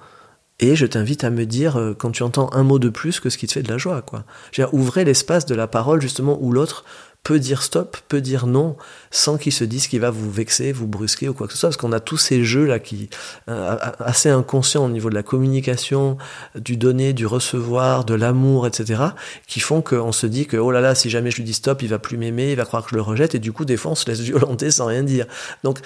Et 0.60 0.76
je 0.76 0.86
t'invite 0.86 1.24
à 1.24 1.30
me 1.30 1.46
dire 1.46 1.78
euh, 1.78 1.94
quand 1.94 2.12
tu 2.12 2.24
entends 2.24 2.52
un 2.54 2.64
mot 2.64 2.80
de 2.80 2.90
plus 2.90 3.20
que 3.20 3.30
ce 3.30 3.38
qui 3.38 3.48
te 3.48 3.54
fait 3.54 3.62
de 3.62 3.70
la 3.70 3.78
joie, 3.78 4.02
quoi. 4.02 4.24
ouvrez 4.72 5.06
l'espace 5.06 5.46
de 5.46 5.54
la 5.54 5.68
parole 5.68 6.02
justement 6.02 6.38
où 6.42 6.52
l'autre 6.52 6.84
peut 7.28 7.40
dire 7.40 7.62
stop, 7.62 7.98
peut 8.08 8.22
dire 8.22 8.48
non, 8.48 8.78
sans 9.12 9.38
qu'il 9.38 9.52
se 9.52 9.66
dise 9.66 9.88
qu'il 9.88 10.00
va 10.00 10.12
vous 10.12 10.32
vexer, 10.32 10.72
vous 10.72 10.88
brusquer 10.88 11.28
ou 11.28 11.34
quoi 11.34 11.48
que 11.48 11.52
ce 11.52 11.60
soit, 11.60 11.68
parce 11.68 11.76
qu'on 11.76 11.92
a 11.92 12.00
tous 12.00 12.16
ces 12.16 12.42
jeux-là 12.42 12.80
qui, 12.80 13.10
euh, 13.50 13.76
assez 14.00 14.30
inconscients 14.30 14.86
au 14.86 14.90
niveau 14.90 15.10
de 15.10 15.16
la 15.16 15.24
communication, 15.24 16.18
du 16.56 16.78
donner, 16.78 17.12
du 17.12 17.26
recevoir, 17.26 18.06
de 18.06 18.14
l'amour, 18.14 18.66
etc., 18.66 19.04
qui 19.46 19.60
font 19.60 19.82
qu'on 19.82 20.14
se 20.14 20.26
dit 20.26 20.46
que, 20.48 20.56
oh 20.56 20.72
là 20.72 20.80
là, 20.80 20.96
si 20.96 21.10
jamais 21.10 21.30
je 21.30 21.36
lui 21.36 21.44
dis 21.44 21.54
stop, 21.54 21.82
il 21.82 21.90
va 21.90 22.00
plus 22.00 22.16
m'aimer, 22.16 22.52
il 22.52 22.56
va 22.56 22.64
croire 22.64 22.86
que 22.86 22.92
je 22.92 22.96
le 22.96 23.02
rejette, 23.02 23.36
et 23.36 23.40
du 23.40 23.52
coup, 23.52 23.66
des 23.66 23.76
fois, 23.76 23.92
on 23.92 23.96
se 23.96 24.10
laisse 24.10 24.20
violenter 24.22 24.72
sans 24.72 24.86
rien 24.86 25.04
dire. 25.04 25.26
Donc, 25.66 25.80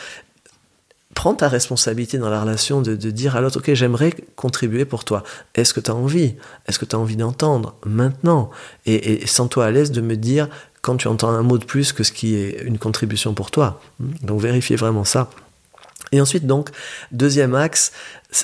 prends 1.14 1.34
ta 1.34 1.48
responsabilité 1.48 2.18
dans 2.18 2.30
la 2.30 2.42
relation 2.42 2.82
de, 2.82 2.96
dire 2.96 3.36
à 3.36 3.42
l'autre, 3.42 3.60
ok, 3.60 3.74
j'aimerais 3.74 4.14
contribuer 4.36 4.86
pour 4.86 5.04
toi. 5.04 5.24
Est-ce 5.56 5.74
que 5.74 5.80
tu 5.80 5.92
as 5.92 5.96
envie? 5.96 6.36
Est-ce 6.68 6.80
que 6.80 6.86
tu 6.86 6.96
as 6.96 7.00
envie 7.00 7.16
d'entendre? 7.16 7.76
Maintenant 7.86 8.50
Et, 8.86 9.24
et 9.24 9.28
sens-toi 9.28 9.66
à 9.66 9.72
l'aise 9.72 9.92
de 9.92 10.02
me 10.02 10.16
dire 10.16 10.48
quand 10.82 10.98
tu 10.98 11.08
entends 11.08 11.30
un 11.30 11.44
mot 11.44 11.58
de 11.58 11.66
plus 11.66 11.94
que 11.94 12.04
ce 12.04 12.12
qui 12.12 12.36
est 12.36 12.64
une 12.64 12.78
contribution 12.78 13.34
pour 13.34 13.52
toi. 13.52 13.82
Donc 14.24 14.42
vérifiez 14.42 14.76
vraiment 14.76 15.04
ça. 15.04 15.30
Et 16.12 16.20
ensuite, 16.20 16.46
donc, 16.46 16.70
deuxième 17.12 17.56
axe, 17.56 17.92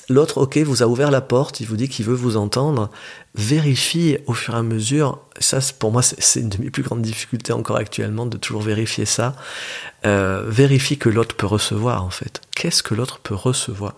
l'autre, 0.09 0.37
ok, 0.37 0.57
vous 0.59 0.83
a 0.83 0.87
ouvert 0.87 1.11
la 1.11 1.21
porte, 1.21 1.59
il 1.59 1.67
vous 1.67 1.75
dit 1.75 1.89
qu'il 1.89 2.05
veut 2.05 2.15
vous 2.15 2.37
entendre. 2.37 2.89
Vérifie 3.35 4.17
au 4.25 4.33
fur 4.33 4.55
et 4.55 4.57
à 4.57 4.63
mesure, 4.63 5.19
ça 5.39 5.59
pour 5.77 5.91
moi 5.91 6.01
c'est 6.01 6.39
une 6.39 6.49
de 6.49 6.57
mes 6.57 6.71
plus 6.71 6.81
grandes 6.81 7.01
difficultés 7.01 7.53
encore 7.53 7.75
actuellement, 7.75 8.25
de 8.25 8.37
toujours 8.37 8.61
vérifier 8.61 9.05
ça. 9.05 9.35
Euh, 10.05 10.43
vérifie 10.47 10.97
que 10.97 11.09
l'autre 11.09 11.35
peut 11.35 11.45
recevoir 11.45 12.03
en 12.03 12.09
fait. 12.09 12.41
Qu'est-ce 12.55 12.81
que 12.81 12.95
l'autre 12.95 13.19
peut 13.19 13.35
recevoir? 13.35 13.95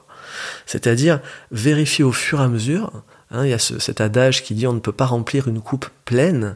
C'est-à-dire, 0.65 1.21
vérifie 1.51 2.03
au 2.03 2.11
fur 2.11 2.41
et 2.41 2.43
à 2.43 2.47
mesure. 2.47 2.91
Hein, 3.31 3.45
il 3.45 3.51
y 3.51 3.53
a 3.53 3.59
cet 3.59 4.01
adage 4.01 4.43
qui 4.43 4.55
dit 4.55 4.67
on 4.67 4.73
ne 4.73 4.79
peut 4.79 4.91
pas 4.91 5.05
remplir 5.05 5.47
une 5.47 5.61
coupe 5.61 5.87
pleine. 6.05 6.55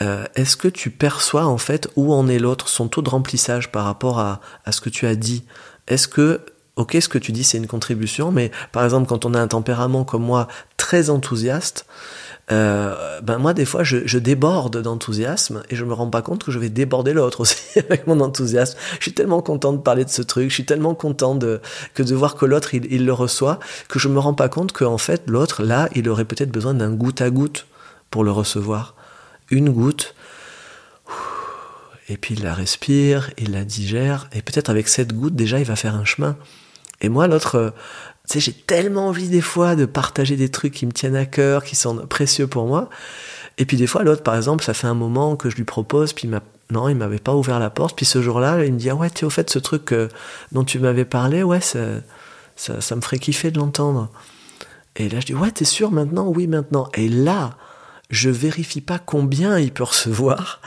Euh, 0.00 0.24
est-ce 0.34 0.56
que 0.56 0.68
tu 0.68 0.90
perçois 0.90 1.44
en 1.44 1.58
fait 1.58 1.88
où 1.96 2.14
en 2.14 2.26
est 2.26 2.38
l'autre, 2.38 2.68
son 2.68 2.88
taux 2.88 3.02
de 3.02 3.10
remplissage 3.10 3.70
par 3.70 3.84
rapport 3.84 4.18
à, 4.18 4.40
à 4.64 4.72
ce 4.72 4.80
que 4.80 4.88
tu 4.88 5.06
as 5.06 5.14
dit? 5.14 5.44
Est-ce 5.88 6.08
que, 6.08 6.40
ok, 6.76 6.96
ce 7.00 7.08
que 7.08 7.18
tu 7.18 7.32
dis 7.32 7.44
c'est 7.44 7.58
une 7.58 7.66
contribution, 7.66 8.30
mais 8.30 8.50
par 8.72 8.84
exemple 8.84 9.08
quand 9.08 9.24
on 9.24 9.34
a 9.34 9.40
un 9.40 9.48
tempérament 9.48 10.04
comme 10.04 10.22
moi 10.22 10.48
très 10.76 11.10
enthousiaste, 11.10 11.86
euh, 12.50 13.20
ben 13.20 13.38
moi 13.38 13.54
des 13.54 13.64
fois 13.64 13.84
je, 13.84 14.18
déborde 14.18 14.82
d'enthousiasme 14.82 15.62
et 15.70 15.76
je 15.76 15.84
me 15.84 15.94
rends 15.94 16.10
pas 16.10 16.22
compte 16.22 16.42
que 16.42 16.50
je 16.50 16.58
vais 16.58 16.70
déborder 16.70 17.12
l'autre 17.12 17.40
aussi 17.40 17.78
avec 17.78 18.06
mon 18.06 18.20
enthousiasme. 18.20 18.76
Je 18.98 19.02
suis 19.02 19.14
tellement 19.14 19.42
content 19.42 19.72
de 19.72 19.78
parler 19.78 20.04
de 20.04 20.10
ce 20.10 20.22
truc, 20.22 20.50
je 20.50 20.54
suis 20.54 20.64
tellement 20.64 20.94
content 20.94 21.34
de 21.34 21.60
que 21.94 22.02
de 22.02 22.14
voir 22.14 22.34
que 22.34 22.44
l'autre 22.44 22.74
il, 22.74 23.06
le 23.06 23.12
reçoit 23.12 23.60
que 23.88 23.98
je 23.98 24.08
me 24.08 24.18
rends 24.18 24.34
pas 24.34 24.48
compte 24.48 24.72
qu'en 24.72 24.98
fait 24.98 25.22
l'autre 25.26 25.62
là 25.62 25.88
il 25.94 26.08
aurait 26.08 26.24
peut-être 26.24 26.50
besoin 26.50 26.74
d'un 26.74 26.90
goutte 26.90 27.20
à 27.20 27.30
goutte 27.30 27.66
pour 28.10 28.24
le 28.24 28.32
recevoir. 28.32 28.96
Une 29.50 29.70
goutte, 29.70 30.14
et 32.12 32.18
puis 32.18 32.34
il 32.34 32.42
la 32.42 32.52
respire, 32.52 33.30
il 33.38 33.52
la 33.52 33.64
digère, 33.64 34.28
et 34.34 34.42
peut-être 34.42 34.68
avec 34.68 34.88
cette 34.88 35.14
goutte, 35.14 35.34
déjà, 35.34 35.58
il 35.58 35.64
va 35.64 35.76
faire 35.76 35.94
un 35.94 36.04
chemin. 36.04 36.36
Et 37.00 37.08
moi, 37.08 37.26
l'autre, 37.26 37.56
euh, 37.56 37.70
tu 38.28 38.34
sais, 38.34 38.40
j'ai 38.40 38.52
tellement 38.52 39.08
envie 39.08 39.30
des 39.30 39.40
fois 39.40 39.76
de 39.76 39.86
partager 39.86 40.36
des 40.36 40.50
trucs 40.50 40.74
qui 40.74 40.84
me 40.84 40.92
tiennent 40.92 41.16
à 41.16 41.24
cœur, 41.24 41.64
qui 41.64 41.74
sont 41.74 42.06
précieux 42.06 42.46
pour 42.46 42.66
moi. 42.66 42.90
Et 43.56 43.64
puis 43.64 43.78
des 43.78 43.86
fois, 43.86 44.02
l'autre, 44.02 44.22
par 44.22 44.36
exemple, 44.36 44.62
ça 44.62 44.74
fait 44.74 44.86
un 44.86 44.94
moment 44.94 45.36
que 45.36 45.48
je 45.48 45.56
lui 45.56 45.64
propose, 45.64 46.12
puis 46.12 46.28
il 46.28 46.40
non, 46.70 46.88
il 46.88 46.96
m'avait 46.96 47.18
pas 47.18 47.34
ouvert 47.34 47.58
la 47.58 47.70
porte. 47.70 47.96
Puis 47.96 48.04
ce 48.06 48.20
jour-là, 48.20 48.62
il 48.64 48.74
me 48.74 48.78
dit, 48.78 48.90
ah 48.90 48.94
ouais, 48.94 49.08
tu 49.08 49.24
au 49.24 49.30
fait, 49.30 49.48
ce 49.48 49.58
truc 49.58 49.92
euh, 49.92 50.08
dont 50.52 50.64
tu 50.64 50.78
m'avais 50.78 51.06
parlé, 51.06 51.42
ouais, 51.42 51.60
ça, 51.62 51.80
ça, 52.56 52.82
ça, 52.82 52.94
me 52.94 53.00
ferait 53.00 53.18
kiffer 53.18 53.50
de 53.50 53.58
l'entendre. 53.58 54.10
Et 54.96 55.08
là, 55.08 55.20
je 55.20 55.26
dis, 55.26 55.34
ouais, 55.34 55.50
t'es 55.50 55.64
sûr 55.64 55.90
maintenant? 55.90 56.28
Oui, 56.28 56.46
maintenant. 56.46 56.88
Et 56.94 57.08
là, 57.08 57.56
je 58.12 58.28
vérifie 58.28 58.82
pas 58.82 58.98
combien 58.98 59.58
il 59.58 59.72
peut 59.72 59.82
recevoir. 59.82 60.60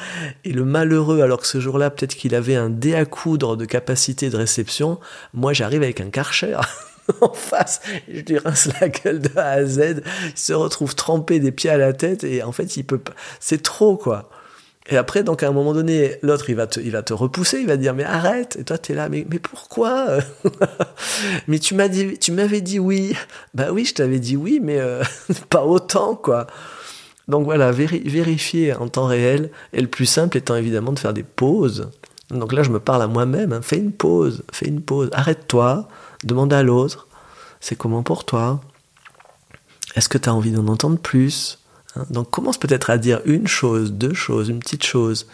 Et 0.44 0.52
le 0.52 0.66
malheureux, 0.66 1.22
alors 1.22 1.40
que 1.40 1.48
ce 1.48 1.60
jour-là, 1.62 1.92
peut-être 1.92 2.16
qu'il 2.16 2.34
avait 2.34 2.56
un 2.56 2.72
dé 2.72 2.96
à 2.96 3.06
coudre 3.06 3.56
de 3.56 3.66
capacité 3.66 4.32
de 4.32 4.36
réception, 4.36 5.00
moi 5.34 5.54
j'arrive 5.54 5.84
avec 5.84 6.02
un 6.02 6.10
karcher 6.10 6.58
en 7.22 7.32
face, 7.32 7.82
je 8.12 8.22
lui 8.22 8.40
rince 8.40 8.68
la 8.82 8.90
gueule 8.90 9.20
de 9.20 9.30
A 9.38 9.52
à 9.52 9.66
Z, 9.66 10.02
il 10.25 10.38
se 10.38 10.54
retrouve 10.54 10.96
trempé 10.96 11.40
des 11.40 11.52
pieds 11.52 11.70
à 11.70 11.78
la 11.78 11.94
tête 11.94 12.24
et 12.24 12.42
en 12.42 12.52
fait 12.52 12.78
il 12.78 12.84
peut 12.84 12.98
pas, 12.98 13.14
c'est 13.40 13.62
trop 13.62 13.96
quoi. 13.96 14.30
Et 14.88 14.98
après, 14.98 15.24
donc 15.24 15.42
à 15.42 15.48
un 15.48 15.52
moment 15.52 15.74
donné, 15.74 16.18
l'autre 16.24 16.50
il 16.50 16.56
va 16.56 16.68
te, 16.68 16.80
il 16.80 16.92
va 16.92 17.04
te 17.04 17.14
repousser, 17.14 17.60
il 17.60 17.68
va 17.68 17.75
te 17.75 17.82
dire 17.82 17.94
mais 17.94 18.04
arrête. 18.04 18.56
Et 18.60 18.64
toi 18.64 18.80
tu 18.80 18.92
es 18.92 18.96
là, 18.96 19.08
mais 19.10 19.25
mais 19.30 19.40
pourquoi? 19.40 20.18
Mais 21.48 21.60
tu 21.60 21.75
m'as 21.75 21.88
dit, 21.88 22.18
tu 22.20 22.32
m'avais 22.32 22.62
dit 22.62 22.80
oui. 22.80 23.16
Bah 23.54 23.68
oui, 23.72 23.86
je 23.86 23.94
t'avais 23.96 24.20
dit 24.20 24.36
oui, 24.36 24.60
mais 24.62 24.80
euh, 24.80 25.04
pas 25.50 25.64
autant 25.64 26.16
quoi. 26.16 26.48
Donc 27.27 27.46
voilà, 27.46 27.72
vérifier 27.72 28.74
en 28.74 28.88
temps 28.88 29.08
réel, 29.08 29.50
et 29.74 29.82
le 29.82 29.88
plus 29.88 30.05
simple 30.05 30.38
étant 30.38 30.55
évidemment 30.55 30.91
de 30.91 31.00
faire 31.00 31.13
des 31.13 31.24
pauses. 31.24 31.89
Donc 32.30 32.54
là, 32.54 32.63
je 32.63 32.69
me 32.69 32.80
parle 32.80 33.02
à 33.02 33.08
moi-même, 33.08 33.54
hein. 33.54 33.62
fais 33.62 33.78
une 33.78 33.91
pause, 33.91 34.43
fais 34.52 34.67
une 34.67 34.82
pause, 34.82 35.10
arrête-toi, 35.12 35.88
demande 36.23 36.54
à 36.54 36.63
l'autre, 36.63 37.08
c'est 37.60 37.76
comment 37.76 38.04
pour 38.04 38.26
toi? 38.26 38.62
Est-ce 39.95 40.10
que 40.10 40.17
tu 40.17 40.30
as 40.30 40.34
envie 40.34 40.52
d'en 40.52 40.67
entendre 40.67 41.00
plus 41.00 41.60
hein? 41.95 42.06
Donc 42.10 42.30
commence 42.30 42.58
peut-être 42.58 42.89
à 42.89 42.97
dire 42.97 43.21
une 43.26 43.47
chose, 43.47 43.91
deux 43.91 44.13
choses, 44.13 44.50
une 44.50 44.60
petite 44.60 44.84
chose, 44.84 45.28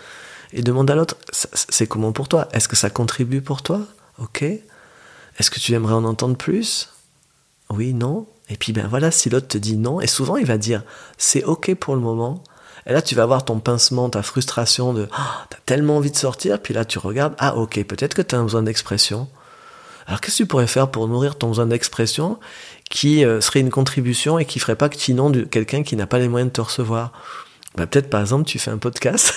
et 0.54 0.62
demande 0.62 0.92
à 0.92 0.96
l'autre, 0.96 1.16
c'est 1.32 1.88
comment 1.88 2.12
pour 2.12 2.28
toi? 2.28 2.48
Est-ce 2.52 2.68
que 2.68 2.76
ça 2.76 2.90
contribue 2.90 3.42
pour 3.42 3.62
toi? 3.62 3.82
Ok. 4.18 4.44
Est-ce 4.44 5.50
que 5.50 5.60
tu 5.60 5.74
aimerais 5.74 5.94
en 5.94 6.04
entendre 6.04 6.36
plus? 6.36 6.90
Oui, 7.70 7.94
non 7.94 8.28
et 8.52 8.58
puis 8.58 8.74
ben 8.74 8.86
voilà, 8.88 9.12
si 9.12 9.30
l'autre 9.30 9.48
te 9.48 9.58
dit 9.58 9.78
non, 9.78 10.02
et 10.02 10.08
souvent 10.08 10.36
il 10.36 10.46
va 10.46 10.58
dire 10.58 10.84
c'est 11.18 11.44
ok 11.46 11.74
pour 11.76 11.96
le 11.96 12.02
moment. 12.02 12.44
Et 12.86 12.92
là 12.92 13.02
tu 13.02 13.16
vas 13.16 13.24
avoir 13.24 13.46
ton 13.46 13.60
pincement, 13.60 14.10
ta 14.10 14.22
frustration 14.24 14.94
de 14.94 15.08
ah, 15.14 15.46
t'as 15.50 15.58
tellement 15.66 15.98
envie 15.98 16.12
de 16.12 16.18
sortir, 16.18 16.62
puis 16.62 16.74
là 16.74 16.84
tu 16.84 17.00
regardes 17.00 17.34
ah 17.40 17.56
ok 17.56 17.82
peut-être 17.86 18.14
que 18.14 18.22
tu 18.22 18.36
as 18.36 18.40
un 18.40 18.44
besoin 18.44 18.64
d'expression. 18.64 19.30
Alors 20.06 20.20
qu'est-ce 20.20 20.40
que 20.40 20.44
tu 20.44 20.48
pourrais 20.48 20.68
faire 20.68 20.92
pour 20.92 21.08
nourrir 21.08 21.38
ton 21.38 21.48
besoin 21.48 21.68
d'expression 21.68 22.40
qui 22.90 23.24
euh, 23.24 23.40
serait 23.40 23.62
une 23.62 23.70
contribution 23.70 24.38
et 24.38 24.44
qui 24.44 24.60
ferait 24.60 24.76
pas 24.76 24.90
que 24.90 24.98
tu 24.98 25.16
quelqu'un 25.50 25.84
qui 25.84 25.96
n'a 25.96 26.06
pas 26.08 26.20
les 26.20 26.28
moyens 26.28 26.52
de 26.52 26.54
te 26.54 26.62
recevoir? 26.62 27.14
Bah, 27.78 27.88
peut-être 27.88 28.10
par 28.10 28.20
exemple 28.20 28.44
tu 28.44 28.60
fais 28.60 28.72
un 28.72 28.80
podcast, 28.80 29.34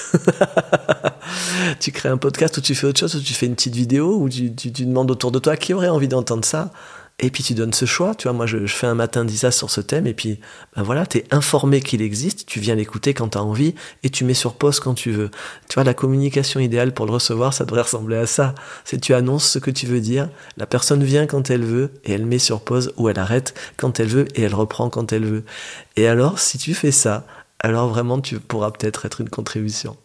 tu 1.80 1.92
crées 1.92 2.08
un 2.08 2.16
podcast 2.16 2.56
ou 2.56 2.60
tu 2.60 2.74
fais 2.74 2.88
autre 2.88 2.98
chose, 2.98 3.14
ou 3.14 3.20
tu 3.20 3.32
fais 3.32 3.46
une 3.46 3.54
petite 3.54 3.76
vidéo, 3.76 4.18
ou 4.18 4.28
tu 4.28 4.50
demandes 4.50 5.12
autour 5.12 5.30
de 5.30 5.38
toi 5.38 5.56
qui 5.56 5.72
aurait 5.72 5.88
envie 5.88 6.08
d'entendre 6.08 6.44
ça? 6.44 6.72
Et 7.20 7.30
puis 7.30 7.44
tu 7.44 7.54
donnes 7.54 7.72
ce 7.72 7.84
choix, 7.84 8.16
tu 8.16 8.24
vois, 8.24 8.32
moi 8.32 8.46
je, 8.46 8.66
fais 8.66 8.88
un 8.88 8.96
matin 8.96 9.24
d'Isa 9.24 9.52
sur 9.52 9.70
ce 9.70 9.80
thème, 9.80 10.08
et 10.08 10.14
puis 10.14 10.40
ben 10.74 10.82
voilà, 10.82 11.06
tu 11.06 11.18
es 11.18 11.26
informé 11.30 11.80
qu'il 11.80 12.02
existe, 12.02 12.44
tu 12.44 12.58
viens 12.58 12.74
l'écouter 12.74 13.14
quand 13.14 13.28
tu 13.30 13.38
as 13.38 13.42
envie, 13.42 13.76
et 14.02 14.10
tu 14.10 14.24
mets 14.24 14.34
sur 14.34 14.54
pause 14.54 14.80
quand 14.80 14.94
tu 14.94 15.12
veux. 15.12 15.30
Tu 15.68 15.74
vois, 15.74 15.84
la 15.84 15.94
communication 15.94 16.58
idéale 16.58 16.92
pour 16.92 17.06
le 17.06 17.12
recevoir, 17.12 17.54
ça 17.54 17.64
devrait 17.64 17.82
ressembler 17.82 18.16
à 18.16 18.26
ça. 18.26 18.56
C'est 18.84 19.00
tu 19.00 19.14
annonces 19.14 19.48
ce 19.48 19.60
que 19.60 19.70
tu 19.70 19.86
veux 19.86 20.00
dire, 20.00 20.28
la 20.56 20.66
personne 20.66 21.04
vient 21.04 21.26
quand 21.26 21.50
elle 21.50 21.64
veut, 21.64 21.92
et 22.04 22.12
elle 22.12 22.26
met 22.26 22.40
sur 22.40 22.60
pause, 22.60 22.92
ou 22.96 23.08
elle 23.08 23.18
arrête 23.20 23.54
quand 23.76 24.00
elle 24.00 24.08
veut, 24.08 24.26
et 24.34 24.42
elle 24.42 24.54
reprend 24.54 24.90
quand 24.90 25.12
elle 25.12 25.24
veut. 25.24 25.44
Et 25.94 26.08
alors, 26.08 26.40
si 26.40 26.58
tu 26.58 26.74
fais 26.74 26.92
ça, 26.92 27.24
alors 27.60 27.88
vraiment 27.88 28.20
tu 28.20 28.40
pourras 28.40 28.72
peut-être 28.72 29.06
être 29.06 29.20
une 29.20 29.30
contribution. 29.30 29.96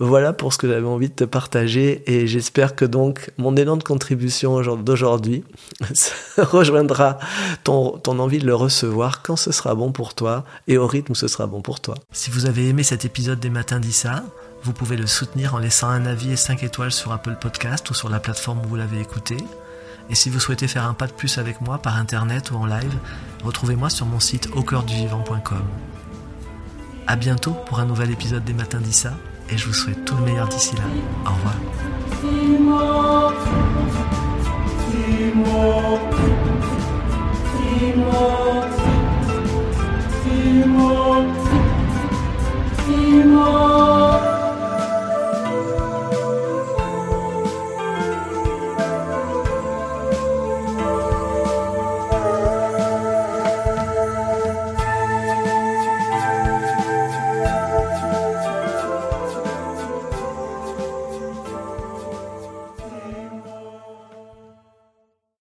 Voilà 0.00 0.32
pour 0.32 0.52
ce 0.52 0.58
que 0.58 0.68
j'avais 0.68 0.86
envie 0.86 1.08
de 1.08 1.14
te 1.14 1.24
partager 1.24 2.02
et 2.06 2.26
j'espère 2.26 2.74
que 2.74 2.84
donc 2.84 3.30
mon 3.38 3.56
élan 3.56 3.76
de 3.76 3.84
contribution 3.84 4.60
d'aujourd'hui 4.76 5.44
rejoindra 6.36 7.18
ton, 7.62 7.98
ton 7.98 8.18
envie 8.18 8.38
de 8.38 8.46
le 8.46 8.54
recevoir 8.54 9.22
quand 9.22 9.36
ce 9.36 9.52
sera 9.52 9.74
bon 9.74 9.92
pour 9.92 10.14
toi 10.14 10.44
et 10.66 10.78
au 10.78 10.86
rythme 10.86 11.12
où 11.12 11.14
ce 11.14 11.28
sera 11.28 11.46
bon 11.46 11.60
pour 11.60 11.80
toi. 11.80 11.94
Si 12.12 12.30
vous 12.30 12.46
avez 12.46 12.68
aimé 12.68 12.82
cet 12.82 13.04
épisode 13.04 13.38
des 13.38 13.50
Matins 13.50 13.78
d'Issa, 13.78 14.24
vous 14.64 14.72
pouvez 14.72 14.96
le 14.96 15.06
soutenir 15.06 15.54
en 15.54 15.58
laissant 15.58 15.88
un 15.88 16.06
avis 16.06 16.32
et 16.32 16.36
5 16.36 16.62
étoiles 16.64 16.92
sur 16.92 17.12
Apple 17.12 17.36
Podcast 17.40 17.88
ou 17.90 17.94
sur 17.94 18.08
la 18.08 18.18
plateforme 18.18 18.60
où 18.64 18.68
vous 18.68 18.76
l'avez 18.76 19.00
écouté. 19.00 19.36
Et 20.10 20.14
si 20.14 20.28
vous 20.28 20.40
souhaitez 20.40 20.68
faire 20.68 20.86
un 20.86 20.94
pas 20.94 21.06
de 21.06 21.12
plus 21.12 21.38
avec 21.38 21.60
moi 21.60 21.78
par 21.78 21.96
internet 21.96 22.50
ou 22.50 22.56
en 22.56 22.66
live, 22.66 22.94
retrouvez-moi 23.44 23.90
sur 23.90 24.06
mon 24.06 24.20
site 24.20 24.48
au 24.54 24.62
vivant.com. 24.62 25.62
À 27.06 27.16
bientôt 27.16 27.52
pour 27.66 27.78
un 27.78 27.84
nouvel 27.84 28.10
épisode 28.10 28.44
des 28.44 28.54
Matins 28.54 28.80
d'Issa 28.80 29.12
et 29.50 29.56
je 29.56 29.66
vous 29.66 29.74
souhaite 29.74 30.04
tout 30.04 30.16
le 30.16 30.22
meilleur 30.24 30.48
d'ici 30.48 30.74
là. 30.76 30.82
Au 31.26 31.34
revoir. 31.34 31.54